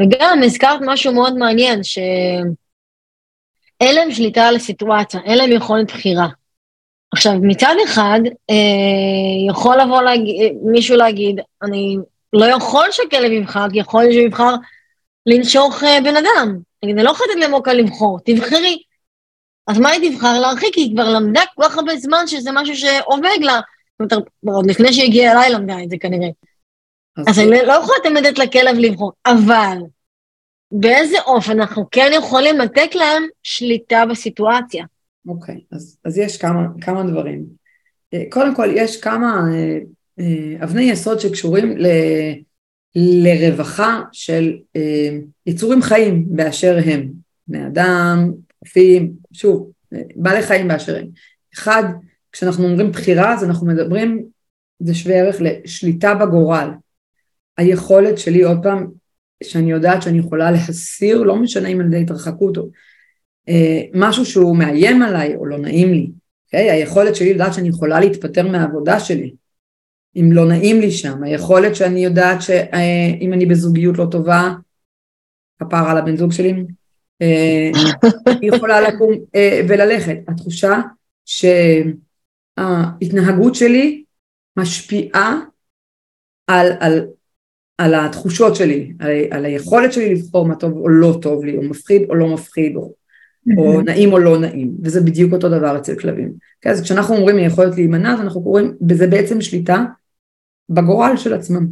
[0.00, 2.54] וגם הזכרת משהו מאוד מעניין, שאין
[3.80, 6.28] להם שליטה על הסיטואציה, אין להם יכולת בחירה.
[7.12, 10.20] עכשיו, מצד אחד, אה, יכול לבוא להג...
[10.62, 11.96] מישהו להגיד, אני
[12.32, 14.54] לא יכול שהכלב יבחר, כי יכול להיות שהוא יבחר
[15.26, 16.58] לנשוך אה, בן אדם.
[16.84, 18.82] נגיד, אני לא יכולה לתת למוקה לבחור, תבחרי.
[19.66, 20.40] אז מה היא תבחר?
[20.40, 23.60] להרחיק, היא כבר למדה כל כך הרבה זמן שזה משהו שעובד לה.
[24.02, 26.28] זאת אומרת, עוד לפני שהיא הגיעה אליי למדה את זה כנראה.
[27.16, 29.78] אז, אז אני לא יכולה תמיד לכלב לבחור, אבל
[30.72, 34.84] באיזה אופן אנחנו כן יכולים לתת להם שליטה בסיטואציה.
[35.28, 37.44] אוקיי, okay, אז, אז יש כמה, כמה דברים.
[38.14, 39.40] אה, קודם כל, יש כמה
[40.18, 41.86] אה, אבני יסוד שקשורים ל,
[42.96, 44.56] לרווחה של
[45.46, 47.10] יצורים חיים באשר הם.
[47.48, 48.32] בני אדם,
[48.64, 49.70] חופים, שוב,
[50.16, 51.06] בעלי חיים באשר הם.
[51.54, 51.82] אחד,
[52.32, 54.24] כשאנחנו אומרים בחירה, אז אנחנו מדברים,
[54.78, 56.70] זה שווה ערך לשליטה בגורל.
[57.56, 58.86] היכולת שלי, עוד פעם,
[59.44, 62.68] שאני יודעת שאני יכולה להסיר, לא משנה אם על ידי התרחקות או
[63.48, 66.20] אה, משהו שהוא מאיים עליי או לא נעים לי, okay?
[66.46, 66.70] אוקיי?
[66.70, 69.34] היכולת שלי לדעת שאני יכולה להתפטר מהעבודה שלי,
[70.16, 74.54] אם לא נעים לי שם, היכולת שאני יודעת שאם אה, אני בזוגיות לא טובה,
[75.58, 76.64] כפר על הבן זוג שלי,
[77.22, 77.70] אה,
[78.26, 80.16] אני יכולה לקום אה, וללכת.
[80.28, 80.80] התחושה
[82.56, 84.04] שההתנהגות שלי
[84.56, 85.40] משפיעה
[86.46, 87.06] על, על
[87.80, 91.62] על התחושות שלי, על, על היכולת שלי לבחור מה טוב או לא טוב לי, או
[91.62, 92.92] מפחיד או לא מפחיד, או,
[93.56, 96.32] או נעים או לא נעים, וזה בדיוק אותו דבר אצל כלבים.
[96.60, 99.84] כן, אז כשאנחנו אומרים היכולת להימנע, אז אנחנו קוראים, בזה בעצם שליטה
[100.70, 101.66] בגורל של עצמם.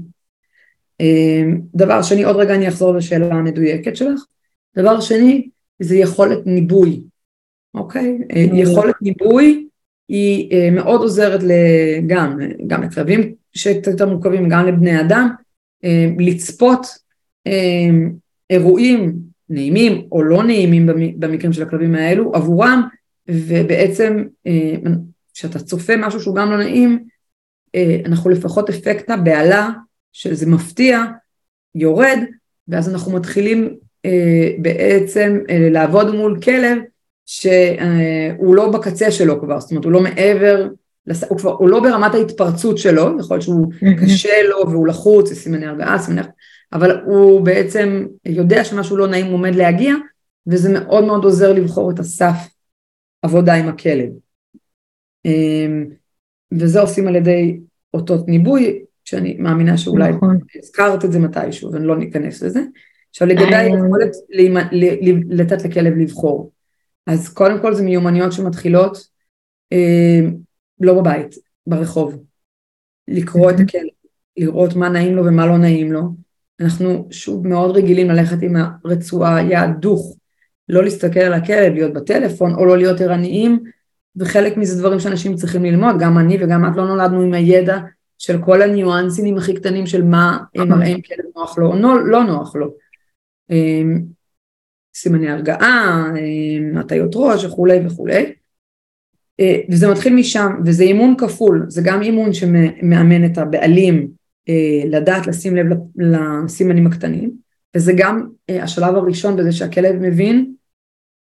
[1.00, 4.20] אמ, דבר שני, עוד רגע אני אחזור לשאלה המדויקת שלך.
[4.76, 7.02] דבר שני, זה יכולת ניבוי,
[7.74, 8.18] אוקיי?
[8.37, 9.66] אה, יכולת ניבוי
[10.08, 11.40] היא אה, מאוד עוזרת
[12.06, 15.28] גם, גם לכלבים שקצת יותר מורכבים, גם לבני אדם,
[15.84, 16.87] אה, לצפות
[18.50, 19.16] אירועים
[19.48, 20.87] נעימים או לא נעימים
[21.18, 22.82] במקרים של הכלבים האלו עבורם
[23.28, 24.24] ובעצם
[25.34, 27.04] כשאתה צופה משהו שהוא גם לא נעים
[28.04, 29.70] אנחנו לפחות אפקט הבהלה
[30.12, 31.02] שזה מפתיע
[31.74, 32.18] יורד
[32.68, 33.76] ואז אנחנו מתחילים
[34.59, 36.78] בעצם לעבוד מול כלב
[37.26, 40.68] שהוא לא בקצה שלו כבר, זאת אומרת הוא לא מעבר
[41.28, 45.38] הוא כבר, הוא לא ברמת ההתפרצות שלו, יכול להיות שהוא קשה לו והוא לחוץ, יש
[45.38, 46.22] סימני הרגעה, סימני...
[46.72, 49.94] אבל הוא בעצם יודע שמשהו לא נעים עומד להגיע,
[50.46, 52.35] וזה מאוד מאוד עוזר לבחור את הסף
[53.22, 54.09] עבודה עם הכלב.
[56.52, 57.61] וזה עושים על ידי
[57.94, 60.38] אותות ניבוי, שאני מאמינה שאולי נכון.
[60.62, 62.61] הזכרת את זה מתישהו, ואני לא ניכנס לזה.
[63.11, 63.58] עכשיו לגבי אה.
[63.58, 64.11] היכולת
[65.30, 66.52] לתת לכלב לבחור.
[67.06, 69.08] אז קודם כל זה מיומנויות שמתחילות
[69.72, 70.37] אמ,
[70.80, 71.34] לא בבית,
[71.66, 72.24] ברחוב.
[73.08, 73.62] לקרוא את mm-hmm.
[73.62, 73.88] הכלב,
[74.37, 76.02] לראות מה נעים לו ומה לא נעים לו.
[76.61, 80.16] אנחנו שוב מאוד רגילים ללכת עם הרצועה יד דוך,
[80.68, 83.62] לא להסתכל על הכלב, להיות בטלפון או לא להיות ערניים,
[84.16, 87.79] וחלק מזה דברים שאנשים צריכים ללמוד, גם אני וגם את לא נולדנו עם הידע
[88.18, 92.07] של כל הניואנסים הכי קטנים של מה הם מראה אם כלב נוח לו או לא,
[92.07, 92.75] לא נוח לו.
[93.51, 94.03] אמ,
[94.94, 98.33] סימני הרגעה, אמ, הטיות ראש וכולי וכולי.
[99.40, 104.09] אה, וזה מתחיל משם, וזה אימון כפול, זה גם אימון שמאמן את הבעלים
[104.49, 105.66] אה, לדעת לשים לב
[105.97, 107.31] לסימנים הקטנים,
[107.77, 110.53] וזה גם אה, השלב הראשון בזה שהכלב מבין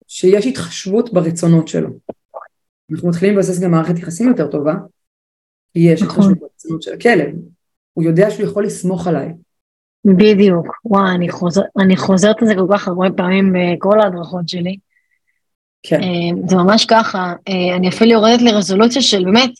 [0.08, 1.88] שיש התחשבות ברצונות שלו.
[2.92, 4.74] אנחנו מתחילים לבסס גם מערכת יחסים יותר טובה,
[5.72, 6.24] כי יש נכון.
[6.24, 7.34] התחשבות ברצונות של הכלב,
[7.92, 9.32] הוא יודע שהוא יכול לסמוך עליי.
[10.04, 14.76] בדיוק, וואי, אני, חוזר, אני חוזרת על זה כל כך הרבה פעמים בכל ההדרכות שלי.
[15.82, 16.02] כן.
[16.02, 19.50] אה, זה ממש ככה, אה, אני אפילו יורדת לרזולוציה של באמת,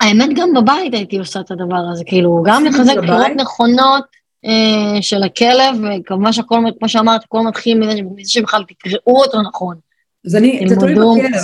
[0.00, 4.04] האמת גם בבית הייתי עושה את הדבר הזה, כאילו, גם לחזק בחירות נכונות
[4.44, 9.76] אה, של הכלב, וכמובן שהכל, כמו שאמרת, הכל מתחיל מזה שבכלל תקראו אותו נכון.
[10.26, 10.94] אז אני, זה תלוי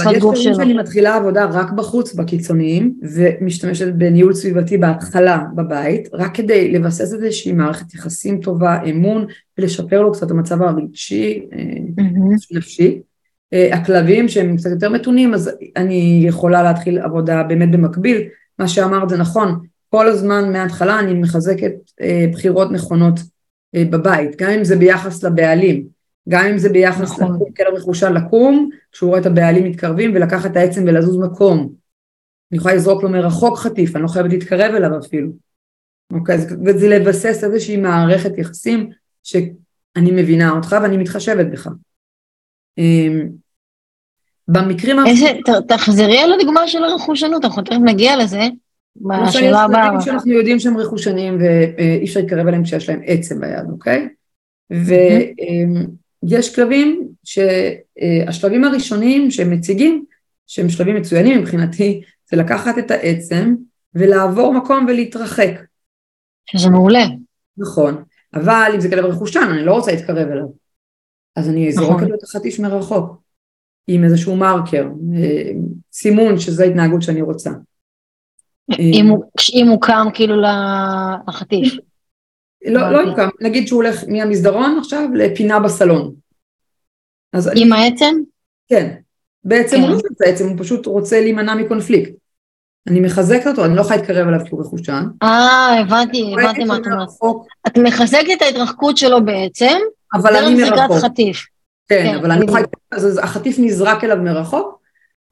[0.04, 6.34] אבל יש פעמים שאני מתחילה עבודה רק בחוץ בקיצוניים, ומשתמשת בניהול סביבתי בהתחלה בבית, רק
[6.34, 9.26] כדי לבסס איזושהי מערכת יחסים טובה, אמון,
[9.58, 12.56] ולשפר לו קצת המצב הרגשי, mm-hmm.
[12.56, 13.00] נפשי.
[13.52, 18.22] אה, הכלבים שהם קצת יותר מתונים אז אני יכולה להתחיל עבודה באמת במקביל,
[18.58, 23.20] מה שאמרת זה נכון, כל הזמן מההתחלה אני מחזקת אה, בחירות נכונות
[23.76, 27.34] בבית, גם אם זה ביחס לבעלים, גם אם זה ביחס נכון.
[27.34, 31.72] לקום, כלב מחושל לקום, כשהוא רואה את הבעלים מתקרבים ולקחת את העצם ולזוז מקום,
[32.52, 35.30] אני יכולה לזרוק לו מרחוק חטיף, אני לא חייבת להתקרב אליו אפילו,
[36.12, 38.90] אוקיי, וזה לבסס איזושהי מערכת יחסים
[39.22, 41.68] שאני מבינה אותך ואני מתחשבת בך.
[42.78, 43.28] אמ,
[44.48, 44.96] במקרים...
[45.06, 45.26] איזה,
[45.68, 48.40] תחזרי על הדוגמה של הרכושנות, אנחנו תכף נגיע לזה.
[48.96, 50.00] בשאלה הבאה.
[50.00, 54.08] שאנחנו יודעים שהם רכושנים ואי אפשר להתקרב אליהם כשיש להם עצם ביד, אוקיי?
[56.22, 60.04] ויש כלבים שהשלבים הראשונים שהם מציגים,
[60.46, 63.54] שהם שלבים מצוינים מבחינתי, זה לקחת את העצם
[63.94, 65.50] ולעבור מקום ולהתרחק.
[66.50, 67.04] שזה מעולה.
[67.56, 68.02] נכון,
[68.34, 70.46] אבל אם זה כלב רכושן, אני לא רוצה להתקרב אליו.
[71.36, 72.14] אז אני זורקת נכון.
[72.14, 73.20] את החטיש מרחוק,
[73.86, 75.50] עם איזשהו מרקר, אה,
[75.92, 77.50] סימון שזו ההתנהגות שאני רוצה.
[78.78, 80.34] אם הוא- אם הוא קם כאילו
[81.28, 81.74] לחטיף.
[82.64, 82.98] לא, לא.
[82.98, 86.14] יוקם, נגיד שהוא הולך מהמסדרון עכשיו לפינה בסלון.
[87.32, 88.14] אז אני, עם העצם?
[88.68, 88.94] כן,
[89.44, 89.82] בעצם כן.
[89.82, 92.12] הוא לא רוצה עצם, הוא פשוט רוצה להימנע מקונפליקט.
[92.88, 95.04] אני מחזקת אותו, אני לא יכולה להתקרב אליו כי הוא רכושן.
[95.22, 96.98] אה, הבנתי, הבנתי מה את אומרת.
[96.98, 99.78] מרחוק, את מחזקת את ההתרחקות שלו בעצם,
[100.14, 101.04] אבל אני דרך זריקת מרחוק.
[101.04, 101.46] חטיף.
[101.88, 102.74] כן, כן, אבל אני לא יכולה בדיוק.
[102.90, 104.80] להתקרב, אז החטיף נזרק אליו מרחוק,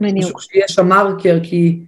[0.01, 0.41] בדיוק.
[0.41, 1.81] שיהיה שם מרקר, כי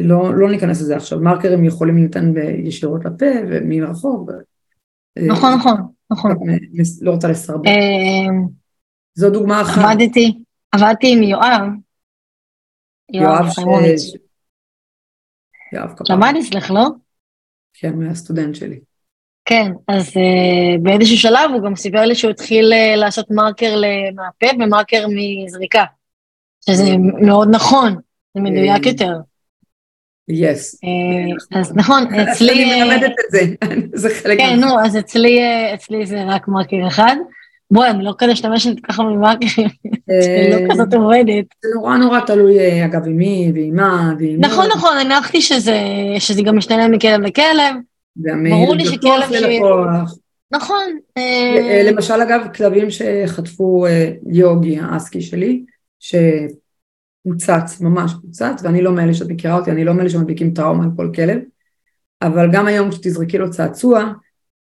[0.00, 4.28] לא, לא ניכנס לזה עכשיו, מרקרים יכולים ב- ישירות לפה ומרחוק.
[4.28, 4.32] ו-
[5.18, 5.76] אה, נכון, נכון,
[6.10, 6.32] נכון.
[6.32, 7.68] מ- לא רוצה לסרבל.
[7.68, 8.34] אה,
[9.14, 9.82] זו דוגמה אחת.
[9.84, 10.38] עבדתי,
[10.72, 11.62] עבדתי עם יואב.
[13.12, 13.48] יואב.
[13.48, 14.12] חיימוביץ'.
[15.72, 16.04] יואב כפר.
[16.04, 16.86] שמעת אצלך, לא?
[17.74, 18.80] כן, הוא היה סטודנט שלי.
[19.44, 23.80] כן, אז uh, באיזשהו שלב הוא גם סיפר לי שהוא התחיל uh, לעשות מרקר
[24.14, 25.84] מהפה ומרקר מזריקה,
[26.70, 27.94] שזה מאוד נכון,
[28.34, 29.12] זה מדויק אה, יותר.
[30.28, 30.74] יס.
[30.74, 32.52] Uh, אז נכון, אצלי...
[32.52, 33.40] אני אה, מלמדת את זה,
[34.02, 37.16] זה חלק כן, נו, אז אצלי, אה, זה רק מרקר אחד.
[37.70, 41.44] בואי, אני לא כזה משתמשת ככה במרקרים, אני אה, לא כזאת עובדת.
[41.62, 44.40] זה נורא נורא תלוי, אה, אגב, עם מי ועם מה ועם.
[44.40, 45.80] נכון, נכון, הנחתי שזה
[46.18, 47.74] שזה גם משתנה מכלב לכלב.
[48.16, 50.16] ברור לי שכלב ש-.
[50.50, 50.98] נכון.
[51.16, 55.62] אה, אה, למשל, אגב, כלבים שחטפו אה, יוגי, האסקי שלי,
[57.26, 60.90] שפוצץ, ממש פוצץ, ואני לא מאלה שאת מכירה אותי, אני לא מאלה שמדביקים טראומה על
[60.96, 61.38] כל כלב,
[62.22, 64.12] אבל גם היום כשתזרקי לו צעצוע,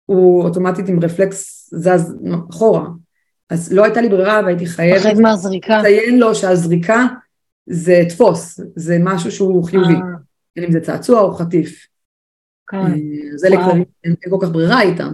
[0.06, 2.16] הוא אוטומטית עם רפלקס זז
[2.50, 2.86] אחורה.
[3.50, 5.06] אז לא הייתה לי ברירה והייתי חייבת.
[5.80, 7.06] לציין לו שהזריקה
[7.66, 10.00] זה תפוס, זה משהו שהוא חיובי, אה,
[10.56, 11.88] בין אם זה צעצוע או חטיף.
[12.68, 12.78] כן.
[12.78, 12.94] אה,
[13.36, 13.50] זה.
[13.50, 15.14] לכלבים, אין כל כך ברירה איתם.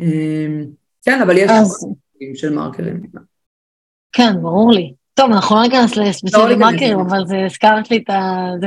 [0.00, 0.64] אה,
[1.04, 1.50] כן, אבל יש
[2.34, 3.02] של מרקרים.
[4.12, 4.94] כן, ברור לי.
[5.14, 7.16] טוב, אנחנו לא ניכנס לא לספציפית ניכנס מרקרים, לזה.
[7.16, 8.10] אבל זה הזכרת לי את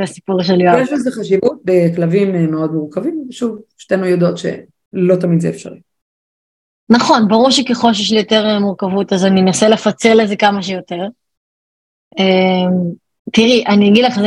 [0.04, 0.78] הסיפור של יואב.
[0.78, 5.80] יש לזה חשיבות בכלבים אה, מאוד מורכבים, ושוב, שתינו יודעות שלא תמיד זה אפשרי.
[6.90, 10.64] נכון, ברור שככל שיש לי יותר אה, מורכבות, אז אני אנסה לפצל את זה כמה
[10.64, 11.08] שיותר.
[12.20, 12.70] אה,
[13.34, 14.20] תראי, אני אגיד לך,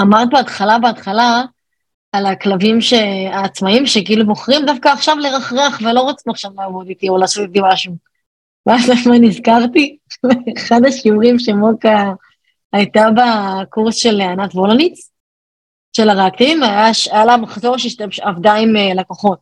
[0.00, 1.42] אמרת בהתחלה, בהתחלה,
[2.12, 2.78] על הכלבים
[3.32, 8.13] העצמאים שכאילו בוחרים דווקא עכשיו לרחרח ולא רוצים עכשיו לעבוד איתי או לעשות איתי משהו.
[8.66, 9.98] ואז מה נזכרתי?
[10.56, 12.12] אחד השיעורים שמוקה
[12.72, 15.10] הייתה בקורס של ענת וולניץ,
[15.96, 19.38] של הריאקטיבים, היה, לה מחזור שעבדה עם אה, לקוחות,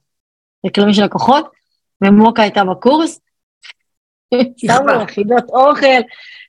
[0.74, 1.50] כלבים של לקוחות,
[2.04, 3.20] ומוקה הייתה בקורס,
[4.56, 6.00] שמו לה חידות אוכל,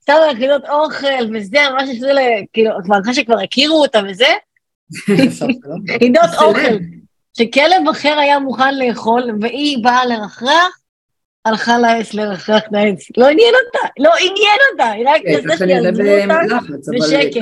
[0.05, 2.21] שמו לה חידות אוכל, וזה ממש עשו לה,
[2.53, 4.27] כאילו, כבר אחרי שכבר הכירו אותה וזה,
[5.99, 6.29] חידות.
[6.41, 6.75] אוכל,
[7.37, 10.82] שכלב אחר היה מוכן לאכול, והיא באה לרחרח,
[11.45, 11.77] הלכה
[12.13, 13.07] לרחרח את העץ.
[13.17, 17.41] לא עניין אותה, לא עניין אותה, היא רק כן, רצתה כנראה שיעזבו אותה בשקט.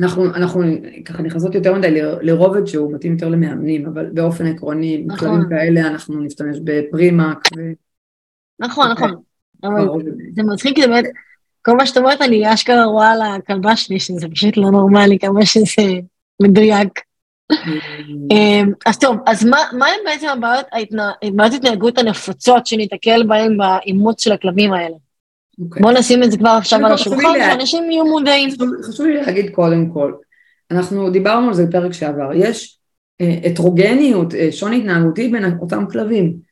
[0.00, 0.62] אנחנו, אנחנו
[1.04, 5.28] ככה נכנסות יותר מדי לרובד שהוא מתאים יותר למאמנים, אבל באופן עקרוני, נכון.
[5.28, 7.60] בכלבים כאלה אנחנו נשתמש בפרימק ו...
[8.58, 9.14] נכון, נכון.
[9.64, 10.12] אבל ברובד.
[10.34, 11.04] זה מצחיק, זה באמת,
[11.62, 15.46] כל מה שאת אומרת, אני אשכרה רואה על הכלבה שלי, שזה פשוט לא נורמלי, כמה
[15.46, 15.82] שזה
[16.42, 17.00] מדויק.
[18.30, 24.24] אמ, אז טוב, אז מה, הם בעצם הבעיות, ההתנה, בעיות התנהגות הנפוצות שניתקל בהן באימוץ
[24.24, 24.96] של הכלבים האלה?
[25.64, 25.82] אוקיי.
[25.82, 28.50] בואו נשים את זה כבר עכשיו על השולחן, שאנשים יהיו מודעים.
[28.88, 30.12] חשוב, לי להגיד קודם כל,
[30.70, 32.78] אנחנו דיברנו על זה בפרק שעבר, יש
[33.20, 36.46] אה, הטרוגניות, אה, שוני התנהגותי בין אותם כלבים.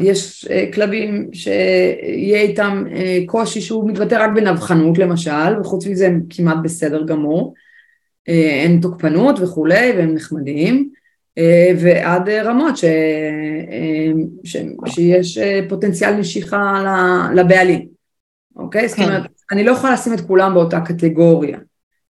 [0.00, 2.84] יש אה, כלבים שיהיה איתם
[3.26, 7.54] קושי שהוא מתבטא רק בנבחנות למשל, וחוץ מזה הם כמעט בסדר גמור.
[8.28, 10.90] אה, אין תוקפנות וכולי, והם נחמדים,
[11.38, 12.84] אה, ועד אה, רמות ש,
[14.44, 14.56] ש,
[14.86, 16.84] שיש פוטנציאל נשיכה
[17.34, 17.86] לבעלים,
[18.56, 18.88] אוקיי?
[18.88, 19.04] זאת כן.
[19.04, 21.58] אומרת, אני לא יכולה לשים את כולם באותה קטגוריה.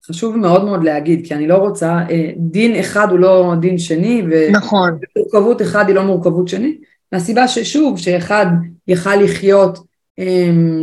[0.06, 2.00] חשוב מאוד מאוד להגיד, כי אני לא רוצה,
[2.38, 6.78] דין אחד הוא לא דין שני, נכון, ומורכבות אחד היא לא מורכבות שני,
[7.12, 8.45] מהסיבה ששוב, שאחד
[8.88, 9.80] יכל לחיות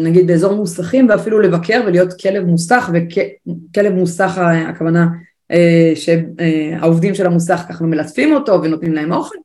[0.03, 5.07] נגיד באזור מוסכים ואפילו לבקר ולהיות כלב מוסך, וכלב מוסך הכוונה
[5.51, 9.37] אה, שהעובדים של המוסך ככה מלטפים אותו ונותנים להם אוכל,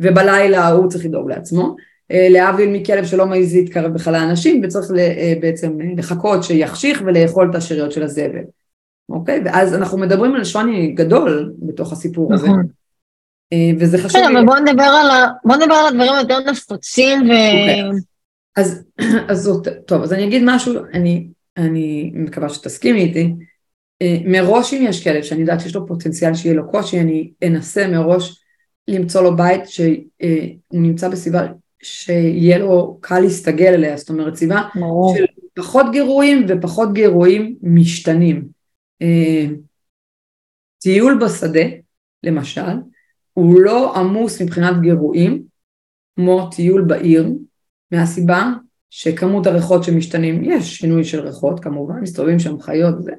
[0.00, 1.76] ובלילה הוא צריך לדאוג לעצמו.
[2.10, 7.54] אה, להבדיל מכלב שלא מעז להתקרב בכלל לאנשים וצריך אה, בעצם לחכות שיחשיך ולאכול את
[7.54, 8.42] השאריות של הזבל.
[9.08, 9.40] אוקיי?
[9.44, 12.66] ואז אנחנו מדברים על שוני גדול בתוך הסיפור הזה, נכון.
[13.52, 14.32] אה, וזה חשוב בסדר.
[14.32, 17.32] אבל בואו נדבר על נדבר הדברים היותר נפוצים ו...
[18.58, 18.84] אז,
[19.30, 23.32] אז זאת, טוב, אז אני אגיד משהו, אני, אני מקווה שתסכימי איתי,
[24.24, 28.42] מראש אם יש כלב שאני יודעת שיש לו פוטנציאל שיהיה לו קושי, אני אנסה מראש
[28.88, 29.86] למצוא לו בית שהוא
[30.72, 31.46] נמצא בסביבה
[31.82, 34.62] שיהיה לו קל להסתגל אליה, זאת אומרת סביבה
[35.16, 38.48] של פחות גירויים ופחות גירויים משתנים.
[40.78, 41.64] טיול בשדה,
[42.22, 42.72] למשל,
[43.32, 45.42] הוא לא עמוס מבחינת גירויים,
[46.16, 47.28] כמו טיול בעיר,
[47.92, 48.52] מהסיבה
[48.90, 53.12] שכמות הריחות שמשתנים, יש שינוי של ריחות כמובן, מסתובבים שם חיות וזה,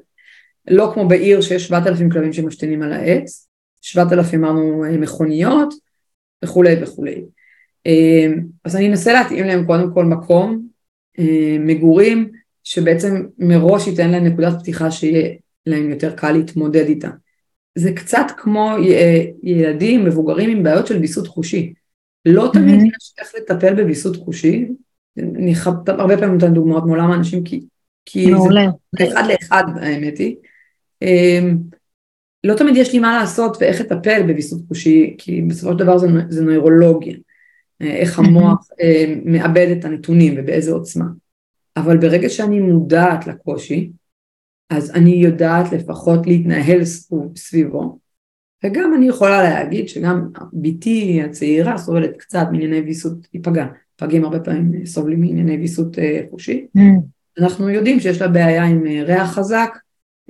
[0.70, 3.48] לא כמו בעיר שיש 7,000 כלבים שמשתינים על העץ,
[3.80, 5.74] 7,000 אמרנו אה, מכוניות
[6.44, 7.24] וכולי וכולי.
[7.86, 8.26] אה,
[8.64, 10.66] אז אני אנסה להתאים להם קודם כל מקום,
[11.18, 12.30] אה, מגורים,
[12.64, 15.28] שבעצם מראש ייתן להם נקודת פתיחה שיהיה
[15.66, 17.08] להם יותר קל להתמודד איתה.
[17.74, 18.76] זה קצת כמו
[19.42, 21.72] ילדים, מבוגרים עם בעיות של ויסות חושי.
[22.26, 22.80] לא תמיד.
[22.82, 24.68] יש איך לטפל בוויסות חושי,
[25.18, 25.54] אני
[25.86, 27.60] הרבה פעמים נותן דוגמאות מעולם האנשים כי,
[28.06, 28.26] כי
[28.98, 30.36] זה אחד לאחד האמת היא.
[31.02, 31.56] אמ,
[32.44, 36.06] לא תמיד יש לי מה לעשות ואיך לטפל בוויסות חושי, כי בסופו של דבר זה,
[36.28, 37.16] זה נוירולוגיה,
[37.82, 41.04] אה, איך המוח אה, מאבד את הנתונים ובאיזה עוצמה.
[41.76, 43.90] אבל ברגע שאני מודעת לקושי,
[44.70, 46.80] אז אני יודעת לפחות להתנהל
[47.36, 47.98] סביבו,
[48.64, 54.40] וגם אני יכולה להגיד שגם בתי הצעירה סובלת קצת מענייני ויסות, היא פגעה, פגים הרבה
[54.40, 56.66] פעמים סובלים מענייני ויסות אה, חושי.
[56.76, 56.80] Mm.
[57.38, 59.78] אנחנו יודעים שיש לה בעיה עם אה, ריח חזק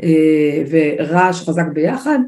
[0.03, 2.19] אה, ורעש חזק ביחד,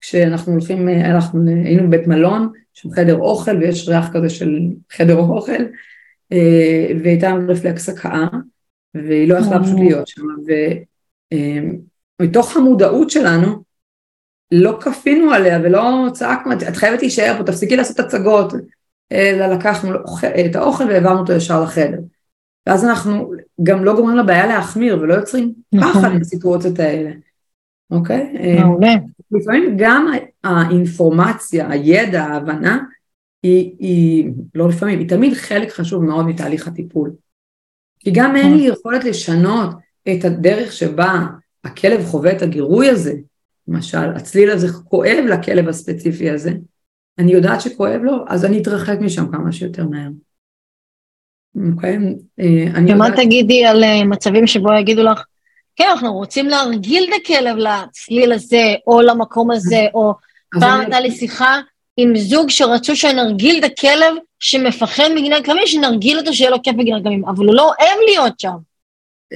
[0.00, 4.60] כשאנחנו הולכים, אנחנו היינו בבית מלון, שם חדר אוכל ויש ריח כזה של
[4.92, 5.62] חדר אוכל,
[7.02, 8.28] והייתה רפלקס הקאה,
[8.94, 10.22] והיא לא יכלה פשוט להיות שם,
[12.20, 13.62] ומתוך המודעות שלנו,
[14.52, 18.52] לא כפינו עליה ולא צעקנו, את חייבת להישאר פה, תפסיקי לעשות הצגות,
[19.12, 19.90] אלא לקחנו
[20.46, 21.98] את האוכל והעברנו אותו ישר לחדר.
[22.66, 23.32] ואז אנחנו
[23.62, 26.02] גם לא גומרים לבעיה להחמיר ולא יוצרים נכון.
[26.02, 27.10] פחד בסיטואציות האלה,
[27.90, 28.36] אוקיי?
[28.60, 28.94] מעולה.
[29.30, 30.12] לפעמים גם
[30.44, 32.78] האינפורמציה, הידע, ההבנה,
[33.42, 37.12] היא, היא, לא לפעמים, היא תמיד חלק חשוב מאוד מתהליך הטיפול.
[37.98, 39.70] כי גם אין לי יכולת לשנות
[40.12, 41.26] את הדרך שבה
[41.64, 43.14] הכלב חווה את הגירוי הזה,
[43.68, 46.52] למשל, הצליל הזה כואב לכלב הספציפי הזה,
[47.18, 50.10] אני יודעת שכואב לו, אז אני אתרחק משם כמה שיותר מהר.
[51.72, 51.98] אוקיי?
[52.40, 55.24] אה, ומה תגידי על אה, מצבים שבו יגידו לך,
[55.76, 60.14] כן, אנחנו רוצים להרגיל את הכלב לצליל הזה, או למקום הזה, או
[60.60, 61.60] פעם הייתה לי שיחה
[61.96, 67.02] עם זוג שרצו שנרגיל את הכלב שמפחד מגינת כלבים, שנרגיל אותו שיהיה לו כיף בגינת
[67.02, 68.56] כלבים, אבל הוא לא אוהב להיות שם.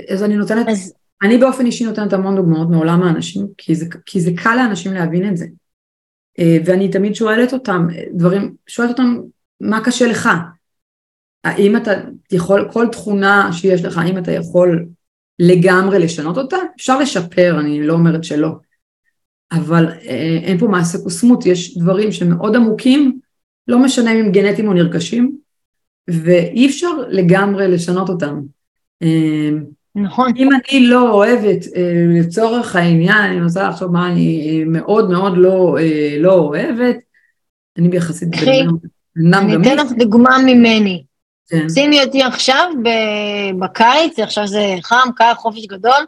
[0.09, 0.95] אז אני נותנת, אז...
[1.25, 5.29] אני באופן אישי נותנת המון דוגמאות מעולם האנשים, כי זה, כי זה קל לאנשים להבין
[5.29, 5.47] את זה.
[6.39, 9.21] אה, ואני תמיד שואלת אותם דברים, שואלת אותם
[9.61, 10.29] מה קשה לך?
[11.45, 11.91] האם אתה
[12.33, 14.87] יכול, כל תכונה שיש לך, האם אתה יכול
[15.39, 16.57] לגמרי לשנות אותה?
[16.77, 18.51] אפשר לשפר, אני לא אומרת שלא.
[19.53, 23.19] אבל אה, אין פה מעשה קוסמות, יש דברים שמאוד עמוקים,
[23.69, 25.37] לא משנה אם גנטיים או נרכשים,
[26.09, 28.41] ואי אפשר לגמרי לשנות אותם.
[29.97, 30.33] נכון.
[30.37, 35.33] אם אני לא אוהבת, אה, לצורך העניין, אני רוצה לחשוב מה אני אה, מאוד מאוד
[35.37, 36.97] לא, אה, לא אוהבת,
[37.79, 38.29] אני ביחסית
[39.39, 41.05] אני אתן לך דוגמה ממני.
[41.49, 41.69] כן.
[41.69, 42.71] שימי אותי עכשיו
[43.59, 46.07] בקיץ, עכשיו זה חם, קר, חופש גדול,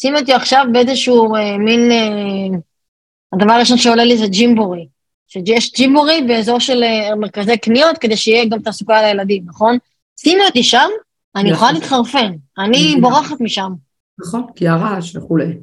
[0.00, 1.90] שימי אותי עכשיו באיזשהו מין,
[3.32, 4.86] הדבר הראשון שעולה לי זה ג'ימבורי.
[5.28, 6.82] שיש ג'ימבורי באזור של
[7.16, 9.78] מרכזי קניות, כדי שיהיה גם תעסוקה לילדים, נכון?
[10.20, 10.88] שימי אותי שם,
[11.38, 13.72] אני יכולה להתחרפן, אני בורחת משם.
[14.18, 15.54] נכון, כי הרעש וכולי.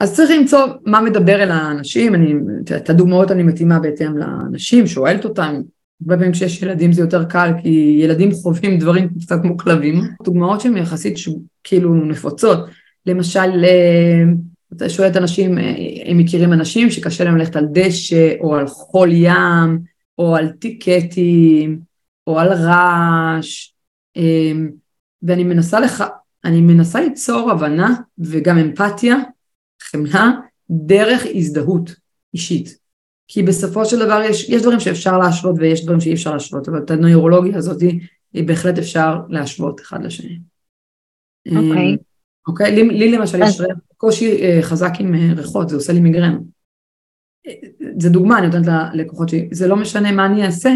[0.00, 2.34] אז צריך למצוא מה מדבר אל האנשים, אני,
[2.76, 5.60] את הדוגמאות אני מתאימה בהתאם לאנשים, שואלת אותם,
[6.02, 10.00] הרבה פעמים כשיש ילדים זה יותר קל, כי ילדים חווים דברים קצת כמו כלבים.
[10.24, 11.14] דוגמאות שהן יחסית
[11.64, 12.58] כאילו נפוצות,
[13.06, 14.22] למשל, אה,
[14.76, 18.66] אתה שואל את אנשים, אה, הם מכירים אנשים שקשה להם ללכת על דשא, או על
[18.66, 19.78] חול ים,
[20.18, 21.80] או על טיקטים,
[22.26, 23.72] או על רעש.
[25.24, 26.04] אה, ואני מנסה, לך,
[26.44, 29.16] אני מנסה ליצור הבנה וגם אמפתיה,
[29.82, 30.30] חמלה,
[30.70, 31.94] דרך הזדהות
[32.34, 32.78] אישית.
[33.28, 36.78] כי בסופו של דבר יש, יש דברים שאפשר להשוות ויש דברים שאי אפשר להשוות, אבל
[36.78, 37.80] את הנוירולוגיה הזאת
[38.32, 40.38] היא בהחלט אפשר להשוות אחד לשני.
[41.48, 41.94] אוקיי.
[41.94, 41.98] Okay.
[42.48, 42.66] אוקיי?
[42.66, 42.70] Okay?
[42.70, 43.62] לי, לי למשל יש
[43.96, 46.38] קושי אה, חזק עם אה, ריחות, זה עושה לי מיגרנה.
[47.98, 50.70] זה דוגמה, אני נותנת ללקוחות שלי, זה לא משנה מה אני אעשה,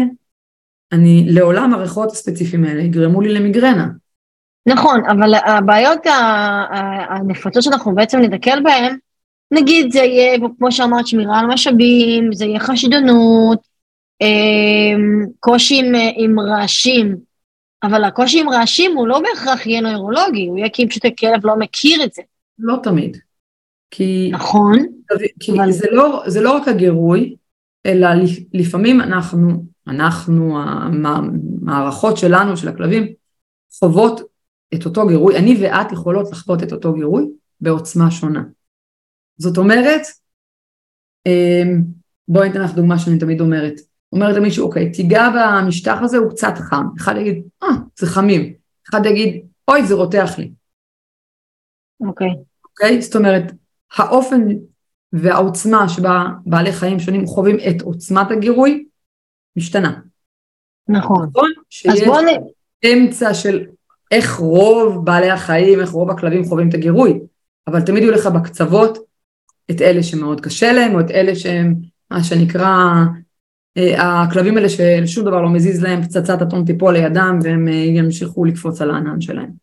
[0.91, 3.87] אני לעולם הריחות הספציפיים האלה יגרמו לי למיגרנה.
[4.65, 5.99] נכון, אבל הבעיות
[7.09, 8.97] הנפוצות שאנחנו בעצם נתקל בהן,
[9.51, 13.59] נגיד זה יהיה, כמו שאמרת, שמירה על משאבים, זה יהיה חשדנות,
[14.21, 17.15] אמ, קושי עם, עם רעשים,
[17.83, 21.55] אבל הקושי עם רעשים הוא לא בהכרח יהיה נוירולוגי, הוא יהיה כי פשוט הכלב לא
[21.55, 22.21] מכיר את זה.
[22.59, 23.17] לא תמיד.
[23.91, 24.85] כי, נכון.
[25.39, 25.71] כי אבל...
[25.71, 27.35] זה, לא, זה לא רק הגירוי,
[27.85, 28.07] אלא
[28.53, 33.07] לפעמים אנחנו, אנחנו, המערכות שלנו, של הכלבים,
[33.79, 34.21] חוות
[34.75, 37.25] את אותו גירוי, אני ואת יכולות לחוות את אותו גירוי
[37.61, 38.43] בעוצמה שונה.
[39.37, 40.01] זאת אומרת,
[41.25, 41.81] אמ,
[42.27, 43.73] בואי ניתן לך דוגמה שאני תמיד אומרת.
[44.11, 46.85] אומרת למישהו, אוקיי, תיגע במשטח הזה, הוא קצת חם.
[46.97, 47.67] אחד יגיד, אה,
[47.99, 48.53] זה חמים.
[48.89, 50.51] אחד יגיד, אוי, זה רותח לי.
[52.07, 52.35] אוקיי.
[52.63, 53.01] אוקיי?
[53.01, 53.43] זאת אומרת,
[53.97, 54.41] האופן
[55.13, 58.85] והעוצמה שבה בעלי חיים שונים חווים את עוצמת הגירוי,
[59.55, 59.99] משתנה.
[60.87, 61.29] נכון.
[61.29, 61.49] נכון?
[61.69, 62.01] שיש
[62.85, 63.65] אמצע של
[64.13, 67.19] איך רוב בעלי החיים, איך רוב הכלבים חווים את הגירוי,
[67.67, 68.97] אבל תמיד יהיו לך בקצוות
[69.71, 71.75] את אלה שמאוד קשה להם, או את אלה שהם
[72.11, 73.03] מה שנקרא,
[73.77, 78.45] אה, הכלבים האלה ששום דבר לא מזיז להם, פצצת אטום תיפול לידם והם אה, ימשיכו
[78.45, 79.62] לקפוץ על הענן שלהם.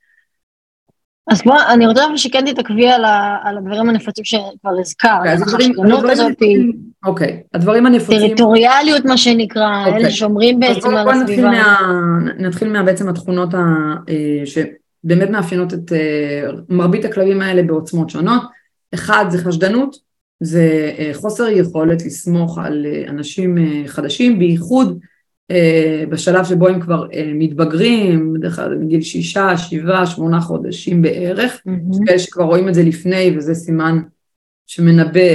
[1.28, 3.04] אז בוא, אני רוצה שכן תתעכבי על,
[3.44, 5.40] על הדברים הנפוצים שכבר הזכרת,
[5.92, 6.18] אוקיי,
[7.04, 10.00] אוקיי, הדברים הנפוצים, טריטוריאליות מה שנקרא, אוקיי.
[10.00, 11.50] אלה שומרים בעצם על הסביבה.
[12.38, 13.58] נתחיל בעצם התכונות ה,
[14.08, 15.92] אה, שבאמת מאפיינות את
[16.68, 18.42] מרבית הכלבים האלה בעוצמות שונות,
[18.94, 19.96] אחד זה חשדנות,
[20.40, 24.98] זה אה, חוסר יכולת לסמוך על אה, אנשים אה, חדשים, בייחוד
[26.08, 31.62] בשלב שבו הם כבר מתבגרים, בדרך כלל מגיל שישה, שבעה, שמונה חודשים בערך.
[31.90, 34.02] יש כאלה שכבר רואים את זה לפני וזה סימן
[34.66, 35.30] שמנבא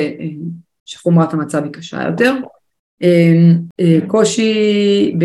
[0.86, 2.34] שחומרת המצב היא קשה יותר.
[4.07, 5.16] קושי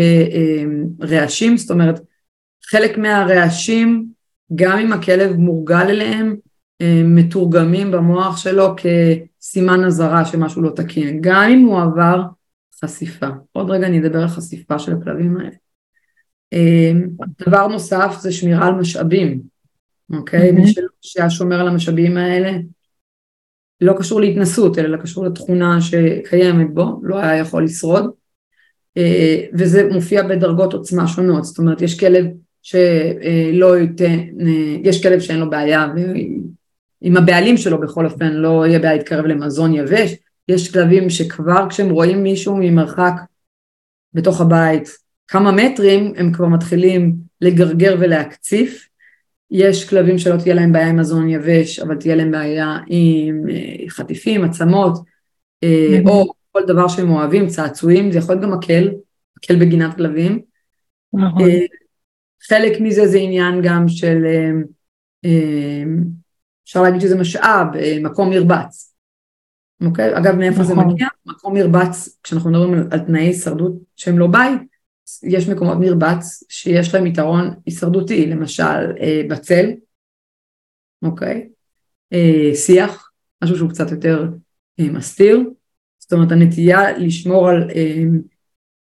[0.97, 1.99] ברעשים, זאת אומרת
[2.65, 4.05] חלק מהרעשים
[4.55, 6.35] גם אם הכלב מורגל אליהם
[7.05, 12.21] מתורגמים במוח שלו כסימן אזהרה שמשהו לא תקין, גם אם הוא עבר
[12.85, 13.27] חשיפה.
[13.51, 15.55] עוד רגע אני אדבר על חשיפה של הכלבים האלה.
[16.53, 17.07] אמ,
[17.47, 19.41] דבר נוסף זה שמירה על משאבים,
[20.13, 20.51] אוקיי?
[20.51, 22.51] מי שהיה שומר על המשאבים האלה
[23.81, 28.11] לא קשור להתנסות, אלא קשור לתכונה שקיימת בו, לא היה יכול לשרוד.
[28.97, 32.25] אה, וזה מופיע בדרגות עוצמה שונות, זאת אומרת יש כלב
[32.61, 35.87] שלא ייתן, אה, יש כלב שאין לו בעיה
[37.01, 40.15] עם הבעלים שלו בכל אופן לא יהיה בעיה להתקרב למזון יבש,
[40.51, 43.13] יש כלבים שכבר כשהם רואים מישהו ממרחק
[44.13, 44.89] בתוך הבית
[45.27, 48.87] כמה מטרים הם כבר מתחילים לגרגר ולהקציף,
[49.51, 53.89] יש כלבים שלא תהיה להם בעיה עם מזון יבש אבל תהיה להם בעיה עם אה,
[53.89, 54.97] חטיפים, עצמות
[55.63, 58.91] אה, או כל דבר שהם אוהבים, צעצועים, זה יכול להיות גם מקל,
[59.37, 60.41] מקל בגינת כלבים.
[61.13, 61.41] נכון.
[61.41, 61.59] אה,
[62.49, 64.23] חלק מזה זה עניין גם של
[66.63, 67.67] אפשר להגיד שזה משאב,
[68.01, 68.90] מקום מרבץ.
[69.85, 70.17] אוקיי?
[70.17, 70.87] אגב, מאיפה זה נכון.
[70.87, 71.07] מגיע?
[71.25, 74.61] מקום מרבץ, כשאנחנו מדברים על, תנאי הישרדות שהם לא בית,
[75.23, 79.71] יש מקומות מרבץ שיש להם יתרון הישרדותי, למשל אה, בצל,
[81.03, 81.49] אוקיי?
[82.13, 83.11] אה, שיח,
[83.43, 84.29] משהו שהוא קצת יותר
[84.79, 85.39] מסתיר,
[85.99, 87.69] זאת אומרת הנטייה לשמור על,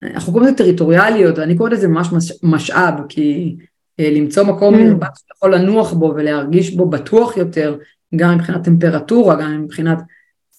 [0.02, 3.56] אנחנו קוראים לזה טריטוריאליות, אני קוראת לזה ממש משאב, כי
[4.00, 4.86] אה, למצוא מקום כן.
[4.86, 7.78] מרבץ שאתה יכול לנוח בו ולהרגיש בו בטוח יותר,
[8.16, 9.98] גם מבחינת טמפרטורה, גם מבחינת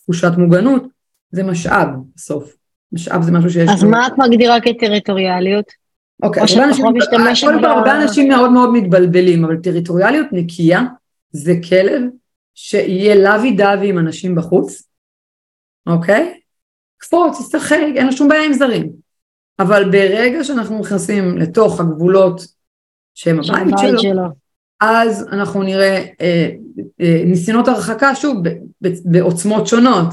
[0.06, 0.84] תחושת מוגנות,
[1.32, 2.56] זה משאב בסוף.
[2.92, 3.70] משאב זה משהו שיש...
[3.70, 3.90] אז בו...
[3.90, 5.66] מה את מגדירה כטריטוריאליות?
[6.24, 6.64] אוקיי, הרבה
[7.24, 7.66] אנשים, ב...
[7.66, 10.82] הרבה אנשים מאוד מאוד מתבלבלים, אבל טריטוריאליות נקייה
[11.32, 12.02] זה כלב
[12.56, 14.84] שיהיה לוי דווי עם אנשים בחוץ,
[15.88, 16.40] אוקיי?
[16.98, 18.90] קפוץ, ישחק, אין לו שום בעיה עם זרים.
[19.60, 22.42] אבל ברגע שאנחנו נכנסים לתוך הגבולות
[23.16, 24.24] שהם הבית שלו,
[24.82, 26.50] אז אנחנו נראה אה,
[27.02, 30.08] אה, ניסיונות הרחקה, שוב, ב, ב, בעוצמות שונות.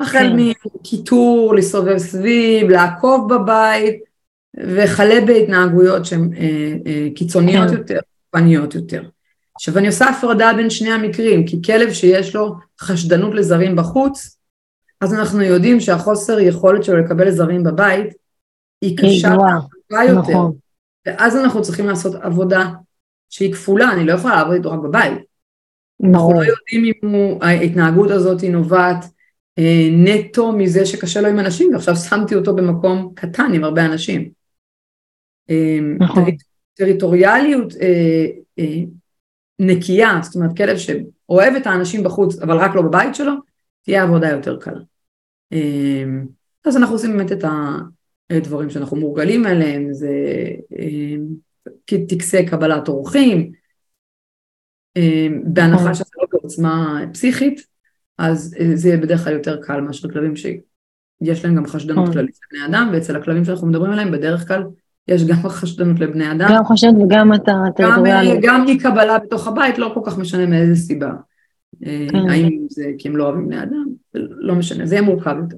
[0.00, 0.36] החל כן.
[0.74, 4.00] מקיטור, לסובב סביב, לעקוב בבית,
[4.56, 7.76] וכלה בהתנהגויות שהן אה, אה, קיצוניות כן.
[7.76, 7.98] יותר,
[8.30, 9.02] פניות יותר.
[9.54, 14.36] עכשיו אני עושה הפרדה בין שני המקרים, כי כלב שיש לו חשדנות לזרים בחוץ,
[15.00, 18.14] אז אנחנו יודעים שהחוסר יכולת שלו לקבל זרים בבית
[18.82, 19.34] היא קשה
[20.08, 20.20] יותר.
[20.20, 20.52] נכון.
[21.06, 22.70] ואז אנחנו צריכים לעשות עבודה
[23.30, 25.12] שהיא כפולה, אני לא יכולה לעבוד איתו רק בבית.
[26.04, 29.04] אנחנו לא יודעים אם הוא, ההתנהגות הזאת היא נובעת
[29.58, 34.30] אה, נטו מזה שקשה לו עם אנשים, ועכשיו שמתי אותו במקום קטן עם הרבה אנשים.
[35.50, 36.24] אה, נכון.
[36.74, 38.26] טריטוריאליות אה,
[38.58, 38.82] אה,
[39.58, 43.32] נקייה, זאת אומרת כלב שאוהב את האנשים בחוץ אבל רק לא בבית שלו,
[43.82, 44.80] תהיה עבודה יותר קלה.
[45.52, 46.04] אה,
[46.64, 47.78] אז אנחנו עושים באמת את, ה,
[48.32, 50.10] דברים שאנחנו מורגלים אליהם, זה
[50.78, 51.16] אה,
[52.08, 53.52] טקסי קבלת אורחים,
[54.96, 55.94] אה, בהנחה נכון.
[55.94, 57.60] שזה לא בעוצמה פסיכית,
[58.18, 62.12] אז אה, זה יהיה בדרך כלל יותר קל מאשר כלבים שיש להם גם חשדנות נכון.
[62.12, 64.64] כללית לבני אדם, ואצל הכלבים שאנחנו מדברים עליהם בדרך כלל
[65.08, 66.48] יש גם חשדנות לבני אדם.
[66.56, 68.40] גם חשדנות וגם אתה טריטוריאלי.
[68.42, 71.10] גם אי קבלה בתוך הבית, לא כל כך משנה מאיזה סיבה.
[71.84, 72.30] כן.
[72.30, 75.56] האם זה כי הם לא אוהבים בני אדם, לא משנה, זה יהיה מורכב יותר.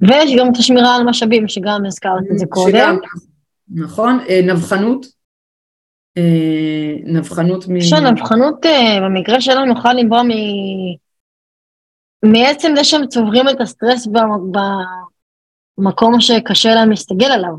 [0.00, 2.72] ויש גם את השמירה על משאבים, שגם הזכרת את זה קודם.
[2.72, 2.96] שגם,
[3.68, 5.06] נכון, נבחנות,
[7.04, 7.76] נבחנות מ...
[7.76, 8.66] עכשיו, נבחנות
[9.02, 10.30] במקרה שלנו יכולה לנבוע מ...
[12.24, 14.08] מעצם זה שהם צוברים את הסטרס
[15.78, 17.52] במקום שקשה להם להסתגל עליו.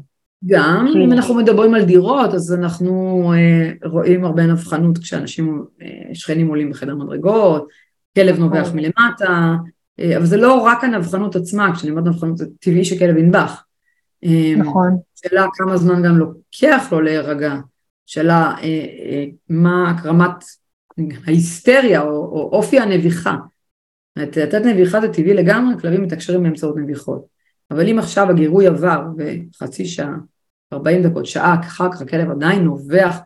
[0.46, 1.12] גם, אם.
[1.12, 6.96] אנחנו מדברים על דירות, אז אנחנו אה, רואים הרבה נבחנות כשאנשים, אה, שכנים עולים בחדר
[6.96, 7.68] מדרגות,
[8.16, 8.76] כלב נובח נכון.
[8.76, 9.56] מלמטה,
[10.00, 13.64] אה, אבל זה לא רק הנבחנות עצמה, כשאני אומרת נבחנות זה טבעי שכלב ינבח.
[14.58, 14.98] נכון.
[15.16, 17.56] שאלה כמה זמן גם לוקח לו להירגע,
[18.06, 18.56] שאלה
[19.50, 20.44] מה רמת
[21.28, 23.36] ההיסטריה או, או אופי הנביחה.
[24.16, 27.26] לתת נביחה זה טבעי לגמרי, כלבים מתקשרים באמצעות נביחות.
[27.72, 30.16] אבל אם עכשיו הגירוי עבר וחצי שעה,
[30.74, 33.18] 40 דקות, שעה, אחר כך הכלב עדיין נובח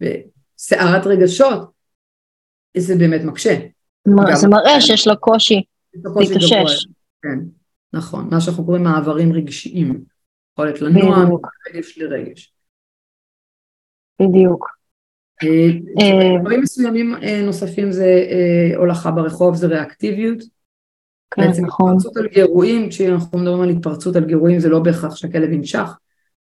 [0.00, 1.70] בסערת רגשות,
[2.76, 3.56] זה באמת מקשה.
[4.34, 5.62] זה מראה שיש לו קושי
[5.94, 6.86] להתאושש.
[7.22, 7.38] כן,
[7.92, 10.13] נכון, מה שאנחנו קוראים מעברים רגשיים.
[10.54, 12.54] יכולת לנוע מרגש לרגש.
[14.22, 14.68] בדיוק.
[15.42, 15.68] אה,
[16.00, 18.24] אה, דברים מסוימים אה, נוספים זה
[18.76, 20.38] הולכה ברחוב, זה ריאקטיביות.
[21.30, 21.96] כן, בעצם נכון.
[21.96, 25.90] התפרצות על גירויים, כשאנחנו מדברים על התפרצות על גירויים זה לא בהכרח שהכלב ינשך,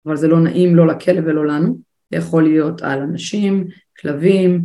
[0.07, 1.77] אבל זה לא נעים לא לכלב ולא לנו.
[2.11, 3.67] זה יכול להיות על אנשים,
[4.01, 4.65] כלבים,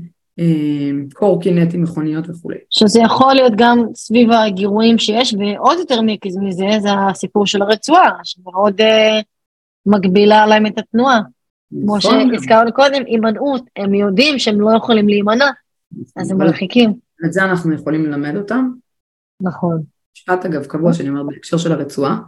[1.14, 2.58] קורקינטים, מכוניות וכולי.
[2.70, 8.82] שזה יכול להיות גם סביב הגירויים שיש, ועוד יותר מזה זה הסיפור של הרצועה, שמאוד
[9.86, 11.22] מגבילה להם את התנועה.
[11.70, 12.30] כמו נכון.
[12.32, 15.46] שהזכרנו קודם, הימנעות, הם יודעים שהם לא יכולים להימנע,
[16.16, 16.94] אז הם מרחיקים.
[17.26, 18.70] את זה אנחנו יכולים ללמד אותם.
[19.42, 19.84] נכון.
[20.16, 22.20] משפט אגב קבוע שאני אומרת בהקשר של הרצועה,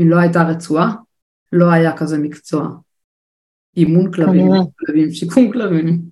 [0.00, 0.94] אם לא הייתה רצועה,
[1.52, 2.68] לא היה כזה מקצוע.
[3.76, 6.02] אימון כלבים, כלבים, שיקום כלבים.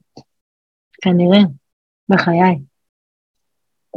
[1.02, 1.40] כנראה,
[2.08, 2.58] בחיי.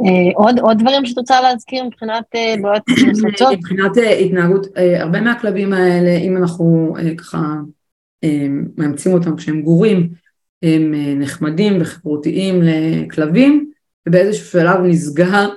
[0.00, 2.82] אה, עוד, עוד דברים שאת רוצה להזכיר מבחינת אה, בעיות
[3.12, 3.52] נפוצות?
[3.58, 4.66] מבחינת אה, התנהגות,
[4.98, 7.38] הרבה מהכלבים האלה, אם אנחנו ככה
[8.76, 10.08] מאמצים אותם כשהם גורים,
[10.62, 13.70] הם נחמדים וחברותיים לכלבים,
[14.08, 15.48] ובאיזשהו שלב נסגר,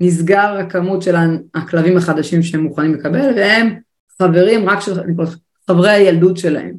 [0.00, 1.14] נסגר הכמות של
[1.54, 3.74] הכלבים החדשים שהם מוכנים לקבל, והם
[4.22, 4.92] חברים רק של
[5.66, 6.74] חברי הילדות שלהם,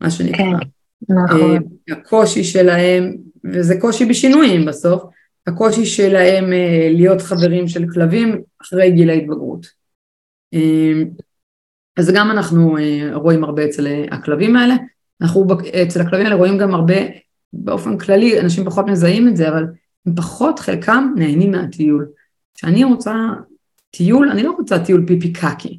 [0.00, 0.44] מה שנקרא.
[0.44, 1.58] כן, נכון.
[1.90, 5.02] הקושי שלהם, וזה קושי בשינויים בסוף,
[5.48, 9.66] הקושי שלהם אה, להיות חברים של כלבים אחרי גיל ההתבגרות.
[11.98, 14.74] אז גם אנחנו אה, רואים הרבה אצל אה, הכלבים האלה,
[15.20, 15.46] אנחנו
[15.82, 16.94] אצל הכלבים האלה רואים גם הרבה,
[17.52, 19.64] באופן כללי, אנשים פחות מזהים את זה, אבל
[20.06, 22.08] הם פחות, חלקם נהנים מהטיול.
[22.54, 23.14] כשאני רוצה
[23.90, 25.78] טיול, אני לא רוצה טיול פיפי קקי.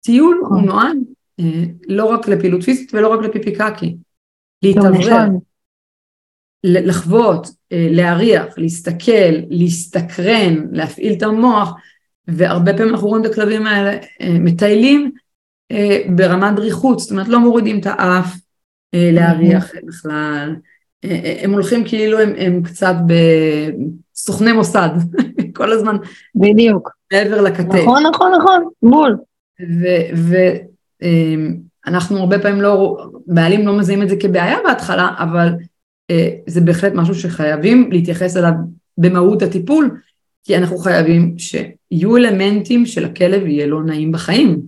[0.00, 0.64] טיול הוא נכון.
[0.64, 0.96] נועד
[1.40, 3.96] אה, לא רק לפעילות פיזית ולא רק לפיפי קקי.
[4.62, 5.40] להתאוורר, נכון.
[6.64, 11.72] לחוות, להריח, להסתכל, להסתקרן, להפעיל את המוח,
[12.28, 15.12] והרבה פעמים אנחנו רואים את הכלבים האלה מטיילים
[15.72, 18.36] אה, ברמת דריכות, זאת אומרת לא מורידים את האף
[18.94, 20.56] אה, להריח בכלל,
[21.04, 24.88] אה, הם הולכים כאילו הם, הם קצת בסוכני מוסד,
[25.56, 25.96] כל הזמן.
[26.34, 26.90] בדיוק.
[27.12, 27.74] מעבר לכתף.
[27.74, 29.16] נכון, נכון, נכון, בול.
[31.86, 35.48] ואנחנו הרבה פעמים לא, בעלים לא מזהים את זה כבעיה בהתחלה, אבל
[36.46, 38.52] זה בהחלט משהו שחייבים להתייחס אליו
[38.98, 40.00] במהות הטיפול,
[40.44, 44.62] כי אנחנו חייבים שיהיו אלמנטים של הכלב יהיה לו נעים בחיים.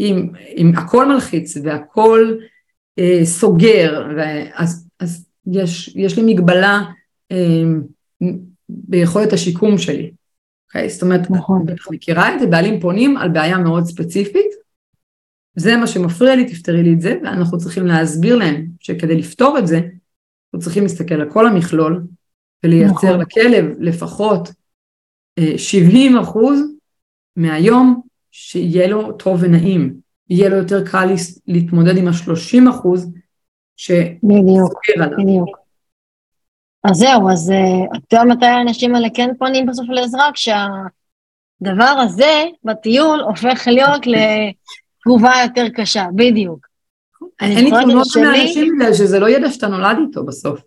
[0.00, 2.36] אם, אם הכל מלחיץ והכל
[2.98, 4.08] אה, סוגר,
[4.54, 6.82] אז, אז יש, יש לי מגבלה
[7.32, 7.64] אה,
[8.68, 10.10] ביכולת השיקום שלי.
[10.12, 10.18] Okay,
[10.68, 10.88] אוקיי?
[10.88, 11.66] זאת אומרת, נכון.
[11.66, 14.50] בטח מכירה את זה, בעלים פונים על בעיה מאוד ספציפית,
[15.56, 19.66] זה מה שמפריע לי, תפתרי לי את זה, ואנחנו צריכים להסביר להם שכדי לפתור את
[19.66, 19.80] זה,
[20.54, 22.06] אנחנו צריכים להסתכל על כל המכלול,
[22.64, 23.20] ולייצר נכון.
[23.20, 24.48] לכלב לפחות
[25.56, 26.60] 70 אה, אחוז
[27.36, 29.94] מהיום שיהיה לו טוב ונעים,
[30.30, 31.06] יהיה לו יותר קל
[31.46, 33.12] להתמודד עם השלושים אחוז
[33.76, 35.18] שסוגר עליו.
[35.18, 35.58] בדיוק.
[36.84, 40.30] אז זהו, אז אה, אתה יודע מתי האנשים האלה כן פונים בסוף לעזרה?
[40.34, 46.67] כשהדבר הזה בטיול הופך להיות לתגובה יותר קשה, בדיוק.
[47.40, 50.60] אין לי תלונות מהאנשים האלה שזה לא ידע שאתה נולד איתו בסוף.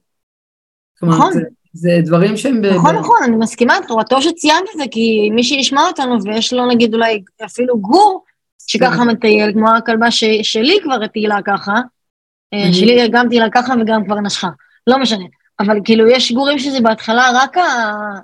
[1.03, 1.33] נכון.
[1.73, 2.61] זה דברים שהם...
[2.61, 3.73] נכון, נכון, אני מסכימה
[4.09, 8.23] טוב שציינת את זה, כי מי שישמע אותנו ויש לו נגיד אולי אפילו גור,
[8.67, 9.07] שככה כן.
[9.07, 11.73] מטייל, כמו הכלבה שלי כבר טיילה ככה,
[12.53, 14.49] אה, שלי גם טיילה ככה וגם כבר נשכה,
[14.87, 15.25] לא משנה.
[15.59, 17.57] אבל כאילו יש גורים שזה בהתחלה רק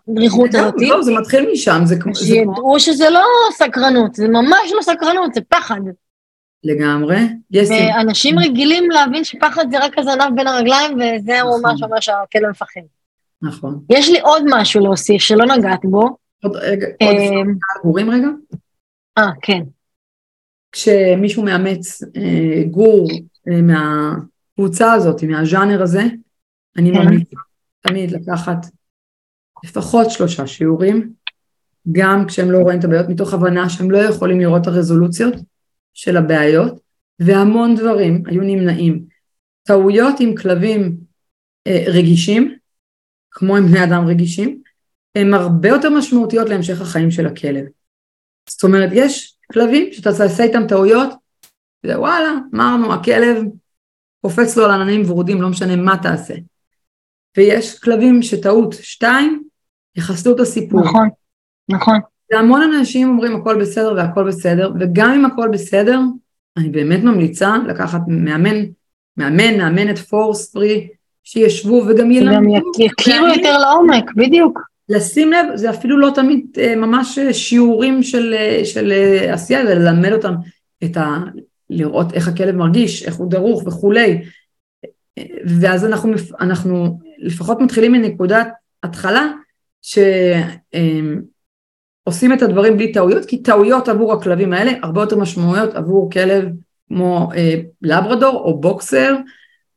[0.07, 0.73] הדריכות הזאת.
[0.78, 2.15] לא, זה מתחיל משם, זה כמו...
[2.15, 5.82] שידעו שזה לא סקרנות, זה ממש לא סקרנות, זה פחד.
[6.64, 7.18] לגמרי.
[7.51, 11.62] ואנשים רגילים להבין שפחד זה רק הזנב בין הרגליים, וזהו נכון.
[11.62, 12.82] מה שאומר שהכלב מפחד.
[13.41, 13.80] נכון.
[13.89, 16.18] יש לי עוד משהו להוסיף שלא נגעת בו.
[16.43, 17.16] עוד רגע, עוד
[17.84, 18.28] גורים רגע.
[19.18, 19.62] אה, כן.
[20.72, 23.08] כשמישהו מאמץ אה, גור
[23.51, 26.03] אה, מהקבוצה הזאת, מהז'אנר הזה,
[26.78, 26.99] אני כן.
[26.99, 27.36] ממליצה
[27.82, 28.66] תמיד לקחת
[29.64, 31.14] לפחות שלושה שיעורים,
[31.91, 35.36] גם כשהם לא רואים את הבעיות, מתוך הבנה שהם לא יכולים לראות את הרזולוציות
[35.98, 36.80] של הבעיות,
[37.20, 39.06] והמון דברים היו נמנעים.
[39.64, 40.98] טעויות עם כלבים
[41.68, 42.56] אה, רגישים,
[43.32, 44.62] כמו עם בני אדם רגישים,
[45.16, 47.66] הן הרבה יותר משמעותיות להמשך החיים של הכלב.
[48.50, 51.10] זאת אומרת, יש כלבים שאתה תעשה איתם טעויות,
[51.86, 53.43] ווואלה, אמרנו, הכלב
[54.22, 56.34] קופץ לו על עננים ורודים, לא משנה מה תעשה.
[57.38, 59.43] ויש כלבים שטעות שתיים,
[59.95, 60.82] יחסלו את הסיפור.
[60.82, 61.10] נכון,
[61.70, 62.00] נכון.
[62.32, 65.99] והמון אנשים אומרים הכל בסדר והכל בסדר, וגם אם הכל בסדר,
[66.57, 68.55] אני באמת ממליצה לקחת מאמן,
[69.17, 70.88] מאמן, מאמנת פורס פרי,
[71.23, 72.71] שישבו וגם גם ילמדו.
[72.80, 74.59] יכירו יותר לעומק, בדיוק.
[74.89, 78.93] לשים לב, זה אפילו לא תמיד אה, ממש אה, שיעורים של, אה, של
[79.32, 80.34] עשייה, אלא ללמד אותם
[80.84, 81.17] את ה...
[81.69, 84.21] לראות איך הכלב מרגיש, איך הוא דרוך וכולי.
[85.45, 88.47] ואז אנחנו, אנחנו לפחות מתחילים מנקודת
[88.84, 89.28] התחלה,
[92.08, 96.45] שעושים את הדברים בלי טעויות, כי טעויות עבור הכלבים האלה הרבה יותר משמעויות עבור כלב
[96.88, 99.16] כמו אה, לברדור או בוקסר,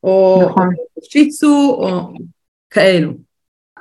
[0.03, 0.69] או, נכון.
[1.03, 2.13] שיצו, או
[2.69, 3.11] כאלו.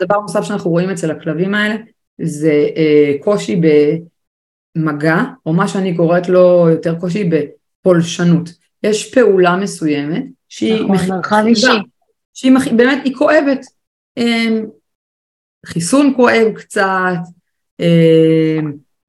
[0.03, 1.74] דבר נוסף שאנחנו רואים אצל הכלבים האלה
[2.22, 3.61] זה אה, קושי
[4.76, 8.51] במגע, או מה שאני קוראת לו יותר קושי בפולשנות.
[8.82, 11.66] יש פעולה מסוימת שהיא נכון, מרחב אישי.
[12.34, 13.66] שהיא מכ- באמת, היא כואבת.
[14.18, 14.59] אה,
[15.66, 17.18] חיסון כואב קצת,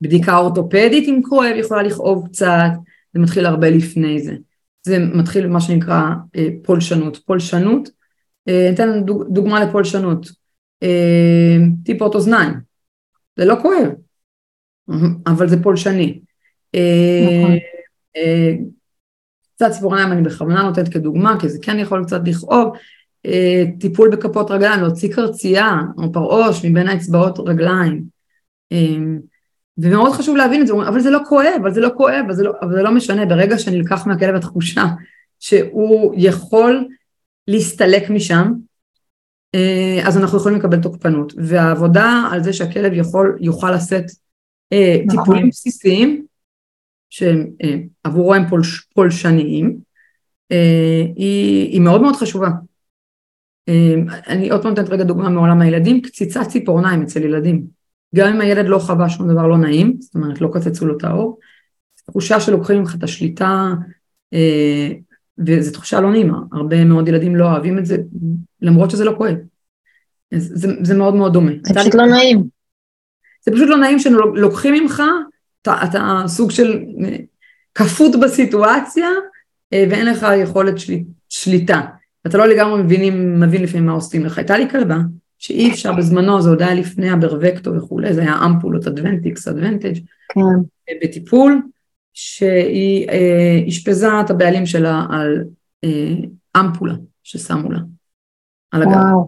[0.02, 2.70] בדיקה אורתופדית אם כואב יכולה לכאוב קצת,
[3.14, 4.36] זה מתחיל הרבה לפני זה.
[4.84, 6.02] זה מתחיל מה שנקרא
[6.36, 7.18] אה, פולשנות.
[7.18, 7.90] פולשנות,
[8.48, 10.28] אה, ניתן דוג, דוגמה לפולשנות.
[10.84, 12.54] אה, טיפות אוזניים,
[13.40, 13.92] זה לא כואב,
[15.28, 16.20] אבל זה פולשני.
[16.76, 17.58] אה, נכון.
[18.18, 18.54] אה,
[19.56, 22.76] קצת ציפורניים אני בכוונה נותנת כדוגמה, כי זה כן יכול קצת לכאוב.
[23.26, 28.21] אה, טיפול בכפות רגליים, להוציא קרצייה או פרעוש מבין האצבעות רגליים.
[28.72, 28.78] אה,
[29.78, 32.44] ומאוד חשוב להבין את זה, אבל זה לא כואב, אבל זה לא כואב, אבל זה
[32.44, 34.86] לא, אבל זה לא משנה, ברגע שנלקח מהכלב התחושה
[35.40, 36.88] שהוא יכול
[37.48, 38.54] להסתלק משם,
[39.56, 41.34] אה, אז אנחנו יכולים לקבל תוקפנות.
[41.38, 44.06] והעבודה על זה שהכלב יכול, יוכל לשאת
[44.74, 45.20] אה, נכון.
[45.20, 46.26] טיפולים בסיסיים,
[47.10, 49.78] שעבורו הם פולש, פולשניים,
[50.52, 52.50] אה, היא, היא מאוד מאוד חשובה.
[53.70, 53.94] אה,
[54.28, 57.81] אני עוד פעם נותנת רגע דוגמה מעולם הילדים, קציצת ציפורניים אצל ילדים.
[58.16, 61.04] גם אם הילד לא חווה שום דבר לא נעים, זאת אומרת לא קצצו לו את
[61.04, 61.40] האור,
[62.08, 63.68] תחושה שלוקחים ממך את השליטה,
[64.34, 64.92] אה,
[65.46, 67.98] וזו תחושה לא נעימה, הרבה מאוד ילדים לא אוהבים את זה,
[68.62, 69.36] למרות שזה לא כואב.
[70.36, 71.52] זה, זה מאוד מאוד דומה.
[71.64, 72.44] זה פשוט לא נעים.
[73.46, 75.04] זה פשוט לא נעים שלוקחים ממך,
[75.62, 77.16] אתה, אתה סוג של אה,
[77.76, 79.10] כפות בסיטואציה,
[79.74, 81.82] אה, ואין לך יכולת שליט, שליטה.
[82.28, 84.38] אתה לא לגמרי מבינים, מבין לפעמים מה עושים לך.
[84.38, 84.98] הייתה לי כלבה,
[85.42, 89.96] שאי אפשר בזמנו, זה עוד היה לפני ה Bravecto וכולי, זה היה אמפולות Advantix, Advantage,
[90.34, 91.62] כן, בטיפול,
[92.14, 95.44] שהיא אה, אשפזה את הבעלים שלה על
[95.84, 96.14] אה,
[96.60, 97.80] אמפולה ששמו לה,
[98.72, 99.28] על הגב, וואו,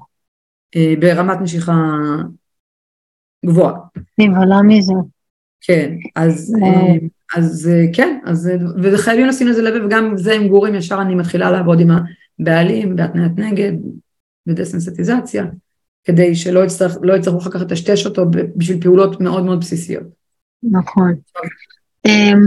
[0.76, 1.74] אה, ברמת נשיכה
[3.46, 3.80] גבוהה.
[4.18, 4.94] נבהלה מזה.
[5.62, 6.56] כן, אז.
[6.64, 11.02] אה, אז אה, כן, אז, אה, וחייבים לשים לזה לב, וגם זה עם גורים ישר
[11.02, 11.90] אני מתחילה לעבוד עם
[12.40, 13.72] הבעלים בהתניית נגד,
[14.48, 15.46] בדסנסיטיזציה,
[16.04, 18.26] כדי שלא יצטרך, לא יצטרכו אחר כך לטשטש אותו
[18.56, 20.04] בשביל פעולות מאוד מאוד בסיסיות.
[20.64, 21.16] נכון.
[22.08, 22.40] אמ,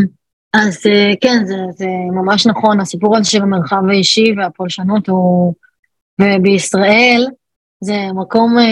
[0.52, 5.54] אז אה, כן, זה, זה ממש נכון, הסיפור הזה של המרחב האישי והפולשנות הוא,
[6.20, 7.26] ובישראל
[7.80, 8.64] זה מקום אה,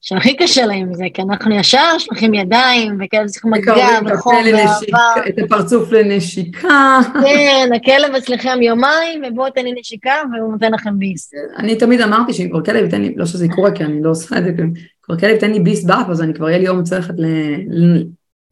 [0.00, 3.74] שהכי קשה להם זה, כי אנחנו ישר שולחים ידיים, וכאלה צריכים מגע
[4.14, 5.28] וחום ואהבה.
[5.28, 6.98] את הפרצוף לנשיקה.
[7.22, 11.30] כן, הכלב אצלכם יומיים, ובואו תן לי נשיקה, והוא נותן לכם ביס.
[11.58, 14.38] אני תמיד אמרתי שאם כבר כלב ייתן לי, לא שזה יקרה כי אני לא עושה
[14.38, 14.70] את זה, אם
[15.02, 18.02] כבר כלב ייתן לי ביס באף, אז אני כבר יהיה לי יום צריך ל-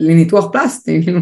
[0.01, 1.21] לניתוח פלסטי, כאילו.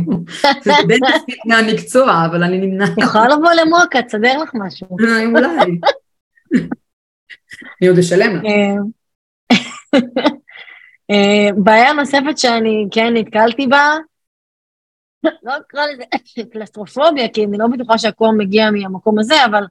[0.63, 2.91] זה בין תפקיד מהמקצוע, אבל אני נמנעת.
[2.99, 4.87] יכולה לבוא למוקה, תסדר לך משהו.
[5.01, 5.79] אה, אולי.
[7.83, 8.51] אני עוד אשלם לה.
[8.51, 8.75] אה,
[11.11, 13.97] אה, בעיה נוספת שאני כן נתקלתי בה,
[15.43, 16.05] לא אקרא לזה
[16.53, 19.65] קלסטרופוביה, כי אני לא בטוחה שהכל מגיע מהמקום הזה, אבל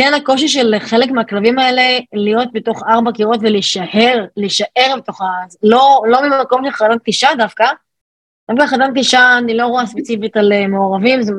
[0.00, 5.24] כן הקושי של חלק מהכלבים האלה להיות בתוך ארבע קירות ולהישאר, להישאר בתוך ה...
[5.62, 7.66] לא, לא ממקום של חלום תשעה דווקא,
[8.50, 11.34] דווקא חלום תשעה אני לא רואה ספציפית על אה, מעורבים, זו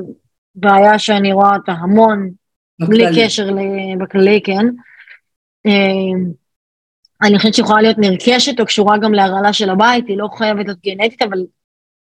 [0.56, 2.32] בעיה שאני רואה אותה המון
[2.80, 3.26] בלי בכללי.
[3.26, 4.66] קשר ל- בכללי, כן.
[5.66, 6.32] אה,
[7.22, 10.80] אני חושבת שיכולה להיות נרכשת או קשורה גם להרעלה של הבית, היא לא חייבת להיות
[10.86, 11.40] גנטית, אבל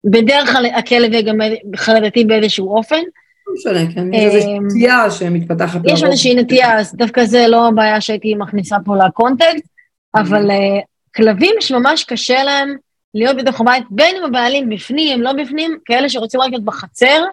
[0.04, 1.38] בדרך כלל הכלב יהיה גם
[1.76, 3.02] חרדתי באיזשהו אופן.
[3.47, 5.82] לא משנה, כן, יש איזושהי אמ, נטייה שמתפתחת.
[5.86, 6.04] יש.
[6.04, 9.68] איזושהי נטייה, אז דווקא זה לא הבעיה שהייתי מכניסה פה לקונטקסט,
[10.16, 10.80] אבל אה,
[11.16, 12.76] כלבים שממש קשה להם
[13.14, 17.24] להיות בתוך הבית, בין אם הבעלים בפנים, לא בפנים, כאלה שרוצים רק להיות בחצר,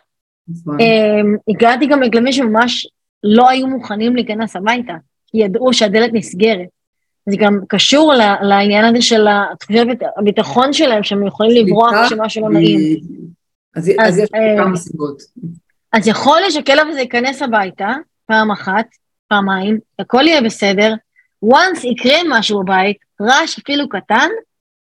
[0.49, 0.81] נכון.
[0.81, 2.87] אמ, הגעתי גם לכלבים שממש
[3.23, 4.95] לא היו מוכנים להיכנס הביתה,
[5.27, 6.69] כי ידעו שהדלת נסגרת.
[7.31, 8.13] זה גם קשור
[8.43, 9.27] לעניין הזה של
[9.61, 12.99] תחושת הביטחון שלהם, שהם יכולים לברוח כשמשהו לא נעים.
[13.77, 15.23] אז אז אז, יש אה, כמה סיבות.
[15.93, 17.93] אז יכול להיות שכלב הזה ייכנס הביתה,
[18.27, 18.87] פעם אחת,
[19.29, 20.95] פעמיים, הכל יהיה בסדר,
[21.45, 24.29] once יקרה משהו בבית, רעש אפילו קטן,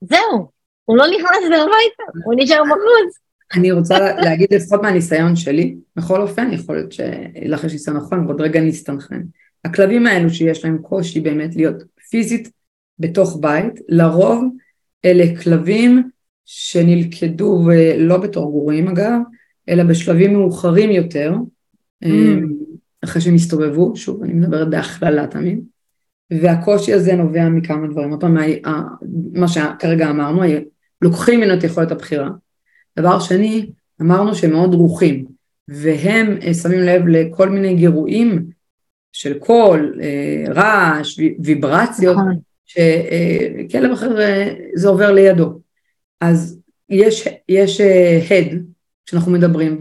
[0.01, 0.49] זהו,
[0.85, 3.19] הוא לא נכנס לזה הביתה, הוא נשאר בחוץ.
[3.55, 8.27] אני רוצה לה- להגיד לפחות מהניסיון שלי, בכל אופן, יכול להיות שלך יש ניסיון נכון,
[8.27, 9.23] ועוד רגע נסתנכרן.
[9.67, 12.51] הכלבים האלו שיש להם קושי באמת להיות פיזית
[12.99, 14.45] בתוך בית, לרוב
[15.05, 16.11] אלה כלבים
[16.45, 19.21] שנלכדו, ולא בתור גורים אגב,
[19.69, 21.33] אלא בשלבים מאוחרים יותר,
[22.05, 22.09] Mm.
[23.05, 25.61] אחרי שהם הסתובבו, שוב, אני מדברת בהכללה תמיד,
[26.31, 28.11] והקושי הזה נובע מכמה דברים.
[28.11, 28.37] עוד פעם,
[29.33, 30.43] מה שכרגע אמרנו,
[31.03, 32.31] לוקחים ממנו את יכולת הבחירה.
[32.99, 35.25] דבר שני, אמרנו שהם מאוד דרוכים,
[35.69, 38.47] והם אה, שמים לב לכל מיני גירויים
[39.17, 45.61] של קול, אה, רעש, וי- ויברציות, נכון, שכלב אחר אה, זה עובר לידו.
[46.21, 46.59] אז
[46.91, 48.63] יש, יש אה, הד
[49.07, 49.79] כשאנחנו מדברים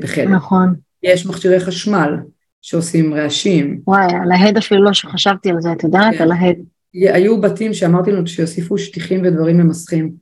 [0.00, 0.74] בחדר, נכון.
[1.02, 2.16] יש מכשירי חשמל
[2.62, 6.14] שעושים רעשים, וואי, על ההד אפילו לא שחשבתי על זה, את יודעת?
[6.14, 6.22] כן.
[6.22, 6.56] על ההד.
[6.94, 10.12] היו בתים שאמרתי לנו שיוסיפו שטיחים ודברים ממסכים.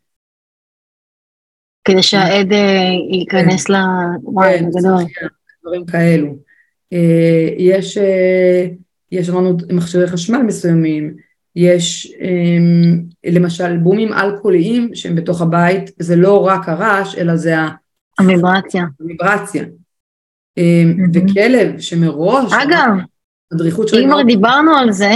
[1.85, 3.75] כדי שהעד אה, ייכנס ל...
[4.23, 5.05] וואי, כן, זה גדול.
[5.15, 5.27] כן,
[5.63, 6.54] דברים כאלו.
[6.93, 8.67] אה, יש, אה,
[9.13, 11.15] יש לנו מכשירי חשמל מסוימים,
[11.57, 17.55] יש אה, למשל בומים אלכוהוליים שהם בתוך הבית, זה לא רק הרעש, אלא זה
[18.21, 18.85] הוויברציה.
[19.01, 19.65] הוויברציה.
[20.59, 20.83] אה,
[21.15, 22.97] וכלב שמראש, אגב,
[23.99, 25.13] אם כבר דיברנו על זה,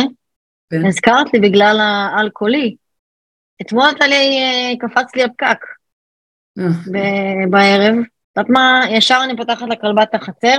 [0.70, 0.86] כן.
[0.86, 2.76] הזכרת לי בגלל האלכוהולי.
[3.62, 5.58] אתמול אתה לי, אה, קפץ לי הפקק
[7.50, 7.94] בערב.
[7.98, 10.56] את יודעת מה, ישר אני פותחת לכלבה את החצר,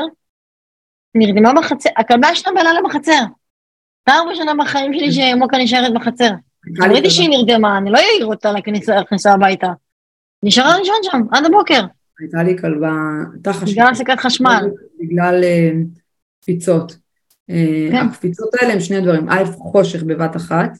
[1.15, 3.23] נרדמה בחצר, הכלבה ישנה בלילה בחצר.
[4.03, 6.29] פעם ראשונה בחיים שלי שמוקה נשארת בחצר.
[6.77, 7.09] כזה.
[7.09, 9.67] שהיא נרדמה, אני לא אעיר אותה לכניסה הביתה.
[10.43, 11.81] נשארה לישון שם, עד הבוקר,
[12.19, 12.93] הייתה לי כלבה
[13.43, 14.69] תחת בגלל הפסקת חשמל.
[14.99, 15.71] בגלל אה,
[16.41, 16.97] קפיצות.
[17.49, 18.07] אה, כן.
[18.07, 20.71] הקפיצות האלה הם שני דברים, א', חושך בבת אחת,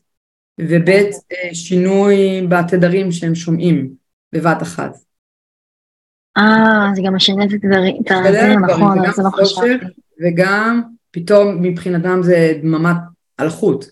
[0.61, 3.89] וב', אה, שינוי בתדרים שהם שומעים
[4.34, 4.95] בבת אחת.
[6.38, 9.86] אה, זה גם משנה את התדרים, נכון, זה לא חשבתי.
[10.20, 12.97] וגם פתאום מבחינתם זה דממת
[13.39, 13.86] אלחוט,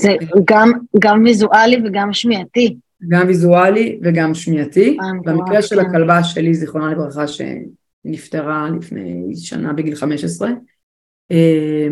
[0.00, 2.76] זה גם, גם ויזואלי וגם שמיעתי.
[3.08, 4.98] גם ויזואלי וגם שמיעתי.
[5.00, 5.86] אה, במקרה של כן.
[5.86, 10.50] הכלבה שלי, זיכרונה לברכה, שנפטרה לפני שנה בגיל 15,
[11.30, 11.88] אה,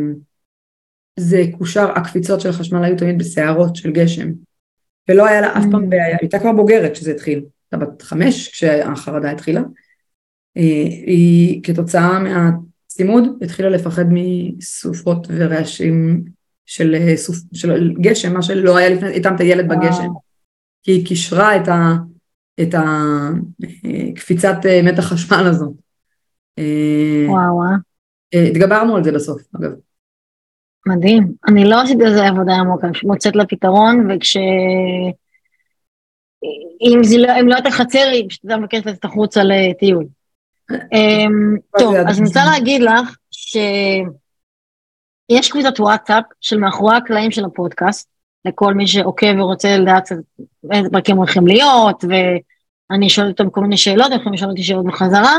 [1.16, 4.28] זה קושר, הקפיצות של החשמל היו תמיד בסערות של גשם,
[5.08, 5.70] ולא היה לה אף Mm.
[5.70, 9.60] פעם בעיה, היא הייתה כבר בוגרת כשזה התחיל, הייתה בת חמש כשהחרדה התחילה,
[10.56, 10.62] אה,
[11.06, 12.18] היא כתוצאה
[12.96, 16.24] מהצימוד התחילה לפחד מסופות ורעשים
[16.66, 20.08] של, אה, סופ, של גשם, מה שלא היה לפני, איתם את הילד בגשם.
[20.82, 21.94] כי היא קישרה את, ה,
[22.62, 25.72] את הקפיצת אה, מתח חשמל הזאת.
[26.58, 27.60] אה, וואו,
[28.34, 29.70] אה, התגברנו על זה בסוף, אגב.
[30.86, 31.32] מדהים.
[31.48, 34.36] אני לא עשיתי על זה עבודה עמוקה, אני מוצאת לה פתרון, וכש...
[36.82, 40.04] אם זה לא, אם לא הייתה חצר, היא פשוט הייתה מבקשת לצאת החוצה לטיול.
[40.72, 44.06] אמ, טוב, אז אני רוצה להגיד לך שיש
[45.50, 48.08] קבוצת וואטסאפ של מאחורי הקלעים של הפודקאסט,
[48.44, 50.12] לכל מי שעוקב ורוצה לדעת
[50.72, 52.04] איזה פרקים הולכים להיות,
[52.90, 55.36] ואני שואלת אותם כל מיני שאלות, הם יכולים לשאול אותי שאלות בחזרה,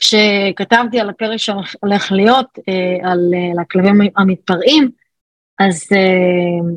[0.00, 4.90] וכשכתבתי על הפרק שהולך להיות, אה, על, אה, על הכלבים המתפרעים,
[5.58, 6.68] אז אה,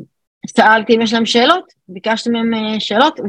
[0.56, 3.20] שאלתי אם יש להם שאלות, ביקשתי מהם שאלות,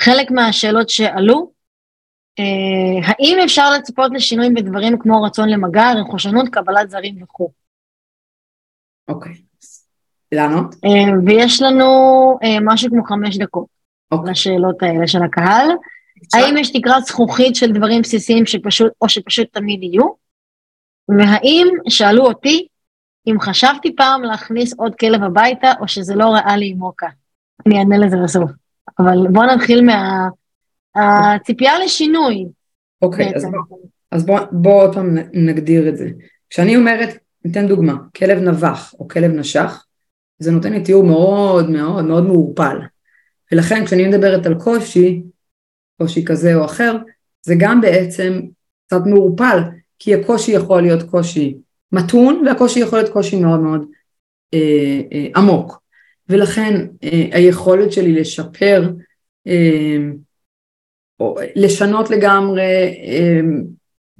[0.00, 1.53] וחלק מהשאלות שעלו,
[3.04, 7.50] האם אפשר לצפות לשינויים בדברים כמו רצון למגע, רכושנות, קבלת זרים וכו'.
[9.08, 9.32] אוקיי.
[10.32, 10.74] לענות?
[10.84, 11.84] אה, ויש לנו
[12.42, 13.66] אה, משהו כמו חמש דקות
[14.12, 14.30] אוקיי.
[14.30, 15.68] לשאלות האלה של הקהל.
[16.34, 20.08] האם יש תקרת זכוכית של דברים בסיסיים שפשוט, או שפשוט תמיד יהיו?
[21.08, 22.66] והאם, שאלו אותי,
[23.26, 27.06] אם חשבתי פעם להכניס עוד כלב הביתה, או שזה לא ריאלי עם מוקה.
[27.66, 28.50] אני אענה לזה בסוף.
[28.98, 29.80] אבל בואו נתחיל
[30.96, 32.46] מהציפייה לשינוי.
[33.02, 33.50] אוקיי, אז בעצם.
[33.68, 33.78] בוא-
[34.10, 36.08] אז בוא בוא עוד פעם נגדיר את זה.
[36.50, 37.08] כשאני אומרת,
[37.44, 39.84] ניתן דוגמה, כלב נבח או כלב נשך,
[40.38, 42.78] זה נותן לי תיאור מאוד מאוד מאוד מעורפל.
[43.52, 45.22] ולכן כשאני מדברת על קושי,
[45.98, 46.96] קושי כזה או אחר,
[47.42, 48.40] זה גם בעצם
[48.86, 49.58] קצת מעורפל,
[49.98, 51.54] כי הקושי יכול להיות קושי
[51.92, 53.84] מתון, והקושי יכול להיות קושי מאוד מאוד
[54.54, 55.80] אה, אה, עמוק.
[56.28, 58.90] ולכן אה, היכולת שלי לשפר,
[59.46, 59.96] אה,
[61.20, 62.62] או לשנות לגמרי,
[63.06, 63.40] אה,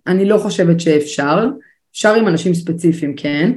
[0.07, 1.47] אני לא חושבת שאפשר,
[1.93, 3.53] אפשר עם אנשים ספציפיים כן,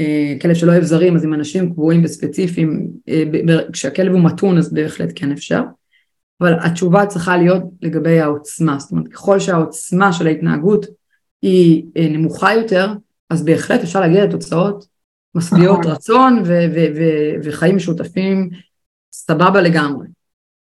[0.00, 3.24] אה, כלב שלא אוהב זרים אז עם אנשים קבועים וספציפיים, אה,
[3.72, 5.62] כשהכלב הוא מתון אז בהחלט כן אפשר,
[6.40, 10.86] אבל התשובה צריכה להיות לגבי העוצמה, זאת אומרת ככל שהעוצמה של ההתנהגות
[11.42, 12.92] היא אה, נמוכה יותר,
[13.30, 14.86] אז בהחלט אפשר להגיע לתוצאות
[15.34, 15.92] משביעות נכון.
[15.92, 18.50] רצון ו- ו- ו- וחיים משותפים
[19.12, 20.06] סבבה לגמרי.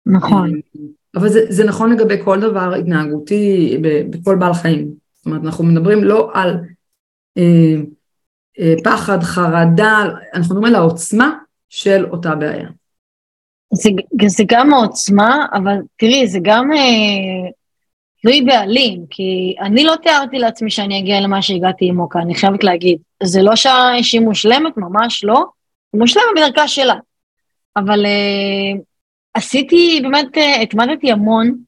[0.07, 0.61] נכון.
[1.17, 3.79] אבל זה, זה נכון לגבי כל דבר התנהגותי
[4.11, 4.91] בכל בעל חיים.
[5.15, 6.57] זאת אומרת, אנחנו מדברים לא על
[7.39, 7.75] אה,
[8.61, 10.03] אה, פחד, חרדה,
[10.35, 11.33] אנחנו מדברים על העוצמה
[11.69, 12.69] של אותה בעיה.
[13.73, 13.91] זה,
[14.27, 17.51] זה גם העוצמה, אבל תראי, זה גם אה,
[18.23, 22.65] תלוי בעלים, כי אני לא תיארתי לעצמי שאני אגיע למה שהגעתי עם מוקה, אני חייבת
[22.65, 22.99] להגיד.
[23.23, 25.45] זה לא שהיא מושלמת, ממש לא,
[25.93, 26.95] היא מושלמת בדרכה שלה.
[27.77, 28.81] אבל אה,
[29.35, 31.59] עשיתי, באמת, אה, התמדתי המון,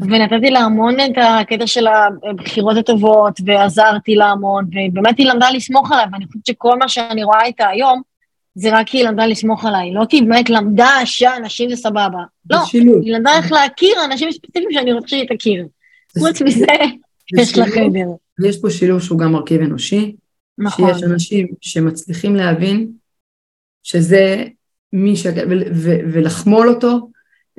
[0.00, 1.86] ונתתי לה המון את הקטע של
[2.30, 7.24] הבחירות הטובות, ועזרתי לה המון, ובאמת היא למדה לסמוך עליי, ואני חושבת שכל מה שאני
[7.24, 8.02] רואה איתה היום,
[8.54, 12.22] זה רק כי היא למדה לסמוך עליי, לא כי היא באמת למדה שאנשים זה סבבה.
[12.50, 15.66] לא, היא למדה איך להכיר אנשים ספציפיים שאני רוצה שהיא תכיר.
[16.18, 16.66] חוץ מזה,
[17.38, 18.08] יש לה חדר.
[18.48, 20.16] יש פה שילוב שהוא גם מרכיב אנושי,
[20.58, 20.94] נכון.
[20.94, 22.88] שיש אנשים שמצליחים להבין
[23.82, 24.44] שזה
[24.94, 25.26] מי ש...
[26.12, 27.10] ולחמול אותו,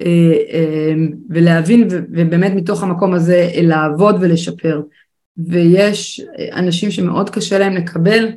[0.02, 0.94] אה, אה,
[1.30, 4.82] ולהבין ובאמת מתוך המקום הזה לעבוד ולשפר.
[5.38, 6.22] ויש
[6.54, 8.30] אנשים שמאוד קשה להם לקבל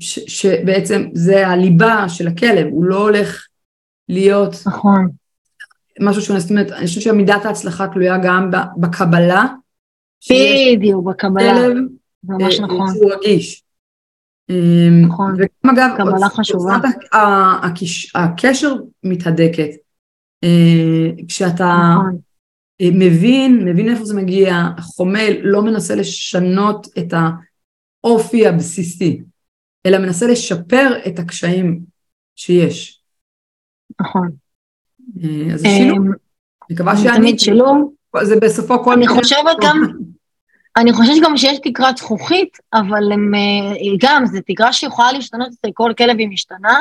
[0.00, 3.46] ש, שבעצם זה הליבה של הכלב, הוא לא הולך
[4.08, 5.08] להיות נכון.
[6.00, 9.44] משהו שהוא, זאת אומרת, אני חושבת שמידת ההצלחה תלויה גם בקבלה.
[10.30, 11.68] בדיוק, בקבלה,
[12.24, 12.94] ממש אה, נכון.
[12.94, 13.62] שהוא רגיש.
[15.02, 16.76] נכון, וגם אגב, קבלה חשובה.
[18.14, 18.74] הקשר
[19.04, 19.70] מתהדקת.
[20.44, 22.18] אה, כשאתה נכון.
[22.80, 27.14] אה, מבין, מבין איפה זה מגיע, חומל, לא מנסה לשנות את
[28.04, 29.22] האופי הבסיסי,
[29.86, 31.80] אלא מנסה לשפר את הקשיים
[32.36, 33.02] שיש.
[34.00, 34.30] נכון.
[35.24, 36.06] אה, אז זה שילוב.
[36.70, 37.16] מקווה שאני...
[37.16, 37.92] תמיד שילוב.
[38.22, 38.92] זה בסופו כל...
[38.92, 39.82] אני חושבת גם...
[40.76, 43.32] אני חושבת גם שיש תקרת זכוכית, אבל הם,
[44.00, 46.80] גם, זו תקרה שיכולה להשתנות אצל כל כלב היא משתנה.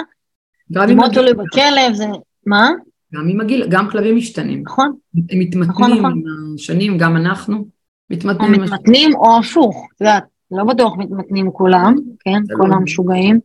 [0.70, 2.06] זה מאוד תלוי בכלב, זה...
[2.46, 2.70] מה?
[3.14, 4.64] גם עם הגיל, גם כלבים משתנים.
[4.66, 4.96] נכון.
[5.30, 6.12] הם מתמתנים נכון, נכון.
[6.12, 7.66] עם השנים, גם אנחנו
[8.10, 8.54] מתמתנים.
[8.54, 12.56] או מתמתנים או הפוך, את יודעת, לא בטוח מתמתנים כולם, כן?
[12.58, 12.76] כל לא.
[12.76, 13.40] המשוגעים.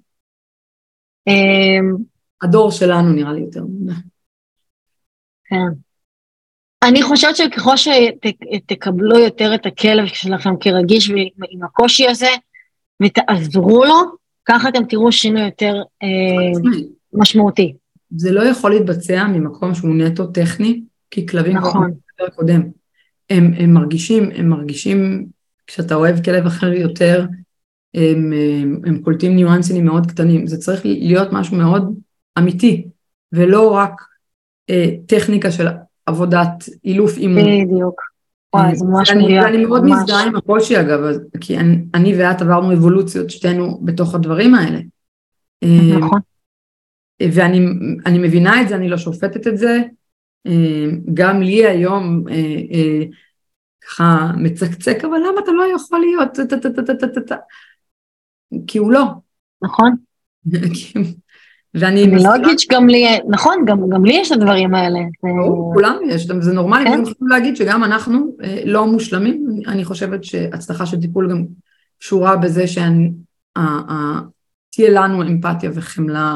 [1.27, 1.97] אמ,
[2.43, 3.65] הדור שלנו נראה לי יותר.
[5.45, 5.90] כן.
[6.85, 12.31] אני חושבת שככל שתקבלו יותר את הכלב שלכם כרגיש ועם הקושי הזה,
[13.03, 13.97] ותעזרו לו,
[14.45, 16.61] ככה אתם תראו שינוי יותר אה,
[17.13, 17.75] משמעותי.
[18.17, 21.91] זה לא יכול להתבצע ממקום שהוא נטו טכני, כי כלבים, נכון,
[22.35, 22.63] קודם,
[23.31, 25.27] הם, הם מרגישים, הם מרגישים,
[25.67, 27.27] כשאתה אוהב כלב אחר יותר,
[27.95, 31.95] הם, הם, הם קולטים ניואנסים מאוד קטנים, זה צריך להיות משהו מאוד
[32.39, 32.89] אמיתי,
[33.33, 34.03] ולא רק
[34.71, 35.67] אה, טכניקה של
[36.07, 37.65] עבודת אילוף אימון.
[37.65, 38.01] בדיוק.
[38.55, 39.45] וואי, זה ממש מדויק.
[39.45, 41.01] אני מאוד מזדהה עם הקושי אגב,
[41.41, 44.81] כי אני, אני ואת עברנו אבולוציות שתינו בתוך הדברים האלה.
[45.99, 46.21] נכון.
[47.23, 49.79] ואני מבינה את זה, אני לא שופטת את זה.
[50.47, 52.35] אה, גם לי היום אה,
[52.73, 53.05] אה,
[53.81, 56.39] ככה מצקצק, אבל למה אתה לא יכול להיות?
[58.67, 59.05] כי הוא לא.
[59.63, 59.95] נכון.
[61.75, 62.05] ואני...
[62.05, 64.99] אני לא אגיד שגם לי, נכון, גם, גם לי יש את הדברים האלה.
[65.75, 67.05] כולם יש, זה נורמלי, כן?
[67.05, 71.45] חשוב להגיד שגם אנחנו לא מושלמים, אני חושבת שהצלחה של טיפול גם
[71.99, 72.91] קשורה בזה שתהיה
[74.91, 76.35] לנו אמפתיה וחמלה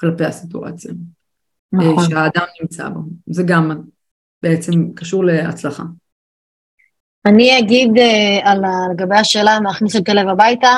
[0.00, 0.92] כלפי הסיטואציה.
[1.72, 2.04] נכון.
[2.10, 3.00] שהאדם נמצא בו.
[3.26, 3.80] זה גם
[4.42, 5.82] בעצם קשור להצלחה.
[7.26, 7.90] אני אגיד
[8.42, 8.60] על
[8.92, 10.68] לגבי השאלה אם להכניס את כלב הביתה,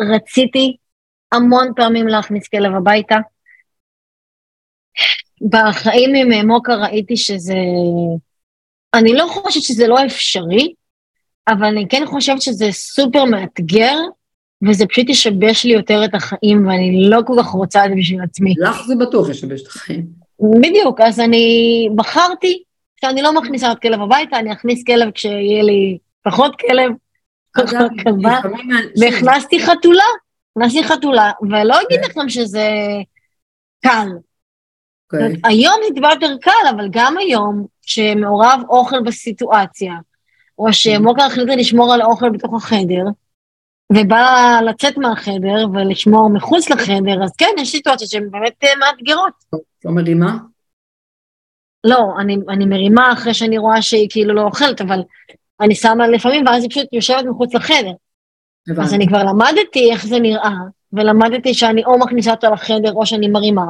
[0.00, 0.76] רציתי
[1.32, 3.16] המון פעמים להכניס כלב הביתה.
[5.42, 7.56] בחיים עם מוקה ראיתי שזה...
[8.94, 10.72] אני לא חושבת שזה לא אפשרי,
[11.48, 13.96] אבל אני כן חושבת שזה סופר מאתגר,
[14.68, 18.22] וזה פשוט ישבש לי יותר את החיים, ואני לא כל כך רוצה את זה בשביל
[18.22, 18.54] עצמי.
[18.58, 20.06] לך זה בטוח ישבש את החיים.
[20.60, 22.62] בדיוק, אז אני בחרתי
[23.00, 26.92] שאני לא מכניסה את כלב הביתה, אני אכניס כלב כשיהיה לי פחות כלב,
[29.00, 30.04] והכנסתי חתולה,
[30.56, 32.10] הכנסתי חתולה, ולא אגיד כן.
[32.10, 32.68] לכם שזה
[33.82, 34.08] קל.
[35.12, 35.40] אוקיי.
[35.44, 39.94] היום זה טיפה יותר קל, אבל גם היום, כשמעורב אוכל בסיטואציה,
[40.58, 43.04] או שמוקר החליטה לשמור על האוכל בתוך החדר,
[43.92, 49.32] ובא לצאת מהחדר ולשמור מחוץ לחדר, אז כן, יש סיטואציות שהן באמת אה, מאתגרות.
[49.84, 50.36] לא מרימה?
[51.84, 55.02] לא, אני, אני מרימה אחרי שאני רואה שהיא כאילו לא אוכלת, אבל
[55.60, 57.92] אני שמה לפעמים, ואז היא פשוט יושבת מחוץ לחדר.
[58.78, 58.94] אז.
[58.94, 60.54] אני כבר למדתי איך זה נראה,
[60.92, 63.64] ולמדתי שאני או מכניסה אותו לחדר או שאני מרימה.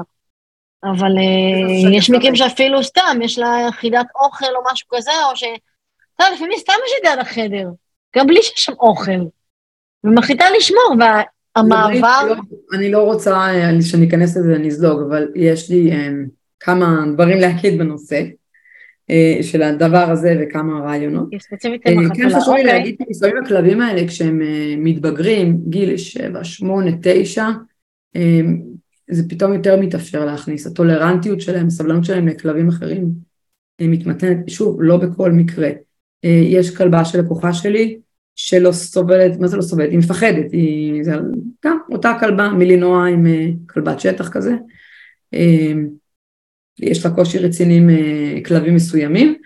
[0.85, 5.45] אבל אה, יש מקרים שאפילו סתם, יש לה חידת אוכל או משהו כזה, או ש...
[6.15, 7.69] אתה יודע, לפעמים סתם יש זה על החדר,
[8.17, 9.21] גם בלי שיש שם אוכל.
[10.05, 12.27] ומחליטה לשמור, והמעבר...
[12.29, 12.35] לא,
[12.75, 16.09] אני לא רוצה אה, שאני אכנס לזה ונזלוג, אבל יש לי אה,
[16.61, 18.23] כמה דברים להגיד בנושא
[19.43, 21.29] של הדבר הזה וכמה רעיונות.
[21.39, 22.65] ספציפית אה, כן חשוב לי אוקיי.
[22.65, 27.47] להגיד שלפעמים הכלבים האלה כשהם אה, מתבגרים, גיל 7, 8, 9,
[28.17, 28.41] אה,
[29.11, 33.09] זה פתאום יותר מתאפשר להכניס, הטולרנטיות שלהם, הסבלנות שלהם לכלבים אחרים
[33.81, 35.71] אה, מתמתנת, שוב, לא בכל מקרה.
[36.25, 37.99] אה, יש כלבה של לקוחה שלי
[38.37, 39.91] שלא סובלת, מה זה לא סובלת?
[39.91, 41.15] היא מפחדת, היא זה
[41.65, 44.55] גם אותה כלבה מלינוע עם אה, כלבת שטח כזה.
[46.81, 49.37] יש לה קושי רציני עם אה, כלבים מסוימים.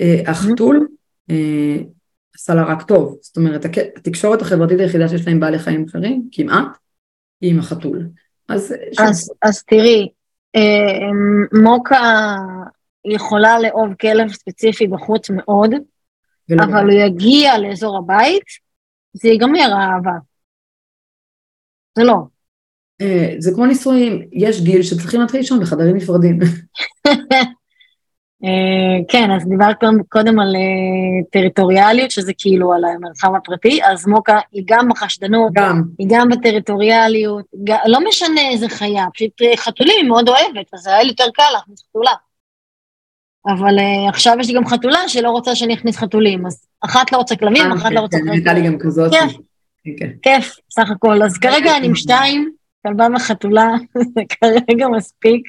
[0.00, 0.88] אה, החתול
[1.30, 1.76] אה,
[2.34, 3.64] עשה לה רק טוב, זאת אומרת
[3.96, 6.78] התקשורת החברתית היחידה שיש לה עם בעלי חיים אחרים, כמעט,
[7.40, 8.08] היא עם החתול.
[8.48, 10.08] אז אז, אז תראי,
[10.56, 11.10] אה,
[11.62, 12.36] מוקה
[13.04, 15.70] יכולה לאהוב כלב ספציפי בחוץ מאוד,
[16.48, 18.44] ולא אבל הוא יגיע לאזור הבית,
[19.12, 20.18] זה ייגמר האהבה.
[21.98, 22.14] זה לא.
[23.00, 26.38] אה, זה כמו נישואים, יש גיל שצריכים להתחיל לישון בחדרים נפרדים.
[28.44, 29.76] אה, כן, אז דיברת
[30.08, 35.82] קודם- על אה, טריטוריאליות, שזה כאילו על המרחב הפרטי, אז מוקה היא גם בחשדנות, גם,
[35.98, 37.44] היא גם בטריטוריאליות,
[37.86, 41.84] לא משנה איזה חיה, פשוט חתולים היא מאוד אוהבת, אז היה לי יותר קל להכניס
[41.88, 42.12] חתולה.
[43.46, 43.74] אבל
[44.08, 47.72] עכשיו יש לי גם חתולה שלא רוצה שאני אכניס חתולים, אז אחת לא רוצה כלבים,
[47.72, 49.10] אחת לא רוצה כן, הייתה לי גם כזאת.
[49.12, 49.26] כן.
[49.84, 50.10] כן, כן.
[50.22, 51.22] כיף, סך הכל.
[51.22, 52.50] אז כרגע אני עם שתיים,
[52.86, 53.68] כלבה וחתולה,
[54.14, 55.42] זה כרגע מספיק.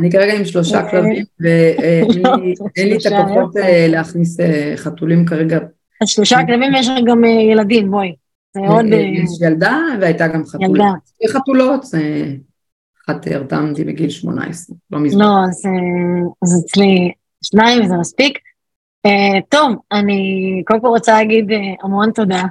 [0.00, 2.36] אני כרגע עם שלושה אה, כלבים, ואין לא,
[2.76, 3.66] לי- את הכוחות יפה.
[3.66, 5.58] אה, להכניס אה, חתולים כרגע.
[6.02, 8.14] אז שלושה כלבים יש לך גם אה, ילדים, בואי.
[8.54, 10.66] זה אה, אה, יש ילדה והייתה גם חתולה.
[11.22, 11.38] ילדה.
[11.38, 12.32] חתולות, אה,
[13.06, 15.20] אחת הרתמתי בגיל 18, לא מזמן.
[15.24, 17.12] לא, אז, אה, אצלי
[17.44, 18.38] שניים וזה מספיק.
[19.06, 22.42] אה, טוב, אני קודם כל רוצה להגיד אה, המון תודה.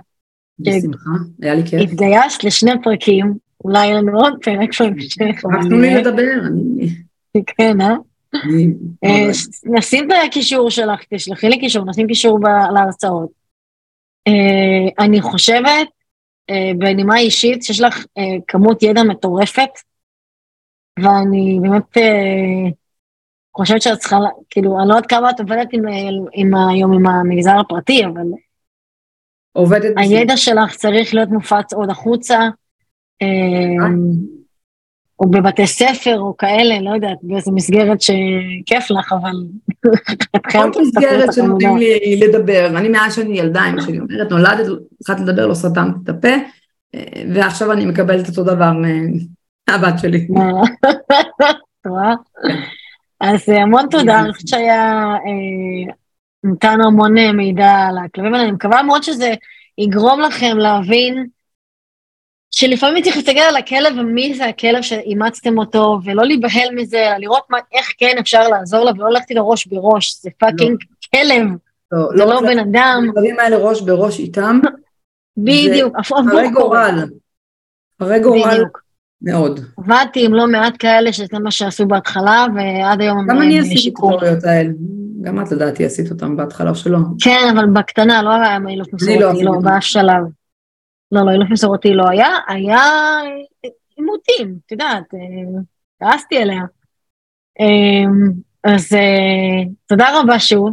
[0.60, 1.10] בשמחה,
[1.42, 1.82] היה לי כיף.
[1.82, 3.34] התגייסת לשני פרקים,
[3.66, 4.70] אולי יהיה לנו עוד פרק.
[5.45, 5.95] רק תנו לי.
[5.95, 6.41] לדבר.
[7.57, 7.95] כן, אה?
[9.03, 9.30] אה,
[9.63, 12.39] נשים את הקישור שלך, תשלחי לי קישור, נשים קישור
[12.74, 13.30] להרצאות.
[14.28, 15.88] אה, אני חושבת,
[16.49, 18.05] אה, בנימה אישית, שיש לך
[18.47, 19.70] כמות ידע מטורפת,
[20.99, 21.97] ואני באמת
[23.57, 24.18] חושבת שאת צריכה,
[24.49, 25.68] כאילו, אני לא יודעת כמה את עובדת
[26.70, 28.28] היום עם המגזר הפרטי, אבל
[29.53, 32.39] עובדת הידע שלך צריך להיות מופץ עוד החוצה,
[35.20, 39.32] או בבתי ספר או כאלה, לא יודעת, באיזו מסגרת שכיף לך, אבל...
[40.45, 41.78] להסתכל מסגרת שנותנים.
[41.78, 44.66] לי לדבר, אני מאז שאני ילדה, אמא שלי אומרת, נולדת,
[45.01, 46.34] התחלת לדבר, לא סתמת את הפה,
[46.95, 48.99] אה, ועכשיו אני מקבלת אותו דבר אה,
[49.70, 50.28] מהבת שלי.
[53.22, 55.93] אז אה, המון תודה, אני חושבת שהיה, אה,
[56.43, 59.34] נתנו המון אה, מידע על הכלבים האלה, אני מקווה מאוד שזה
[59.78, 61.28] יגרום לכם להבין
[62.56, 67.43] שלפעמים צריך להסתכל על הכלב ומי זה הכלב שאימצתם אותו, ולא להיבהל מזה, אלא לראות
[67.49, 70.78] מה, איך כן אפשר לעזור לו, ולא ללכת איתו ראש בראש, זה פאקינג
[71.16, 71.47] כלב,
[71.91, 74.60] לא, זה לא לא בן אדם, הדברים האלה ראש בראש איתם,
[75.38, 76.49] בדיוק, הרי לא.
[76.49, 77.03] גורל,
[77.99, 78.64] הרי גורל.
[79.22, 79.60] מאוד.
[79.78, 83.64] עבדתי עם לא מעט כאלה שזה מה שעשו בהתחלה, ועד היום הם גם אני הם
[83.64, 83.93] עשיתי את.
[83.97, 84.70] הטעויות האלה,
[85.22, 86.97] גם את לדעתי עשית אותם בהתחלה או שלא.
[87.22, 89.66] כן, אבל בקטנה, לא היה לא מסורתי, עשיתי לא, אותם.
[89.70, 90.24] באף שלב.
[91.12, 92.82] לא, לא, אילוף מסורתי לא היה, היה
[93.97, 95.62] עימותים, את יודעת, אה,
[95.99, 96.62] כעסתי עליה.
[97.60, 98.06] אה,
[98.64, 100.70] אז אה, תודה רבה שוב,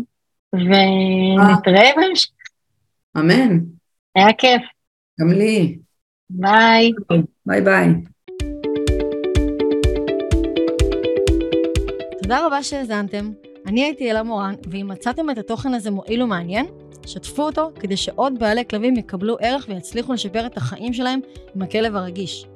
[0.52, 2.30] ונתראה בהמשך,
[3.16, 3.58] אמן,
[4.14, 4.62] היה כיף,
[5.20, 5.78] גם לי.
[6.30, 6.92] ביי.
[7.46, 7.88] ביי ביי.
[12.22, 13.32] תודה רבה שהאזנתם.
[13.66, 16.66] אני הייתי אלה מורן, ואם מצאתם את התוכן הזה מועיל ומעניין,
[17.06, 21.20] שתפו אותו כדי שעוד בעלי כלבים יקבלו ערך ויצליחו לשפר את החיים שלהם
[21.54, 22.46] עם הכלב הרגיש.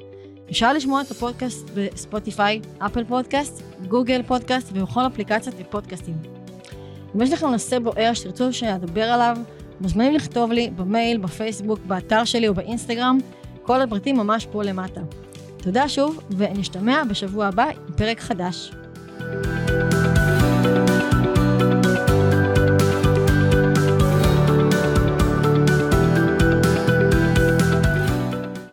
[0.50, 6.14] אפשר לשמוע את הפודקאסט בספוטיפיי, אפל פודקאסט, גוגל פודקאסט ובכל אפליקציית ופודקאסטים.
[7.16, 9.36] אם יש לכם נושא בוער שתרצו שאדבר עליו,
[9.80, 13.18] מוזמנים לכתוב לי במייל, בפייסבוק, באתר שלי או באינסטגרם.
[13.62, 15.00] כל הפרטים ממש פה למטה.
[15.56, 18.72] תודה שוב, ונשתמע בשבוע הבא עם פרק חדש.
[19.18, 19.95] thank you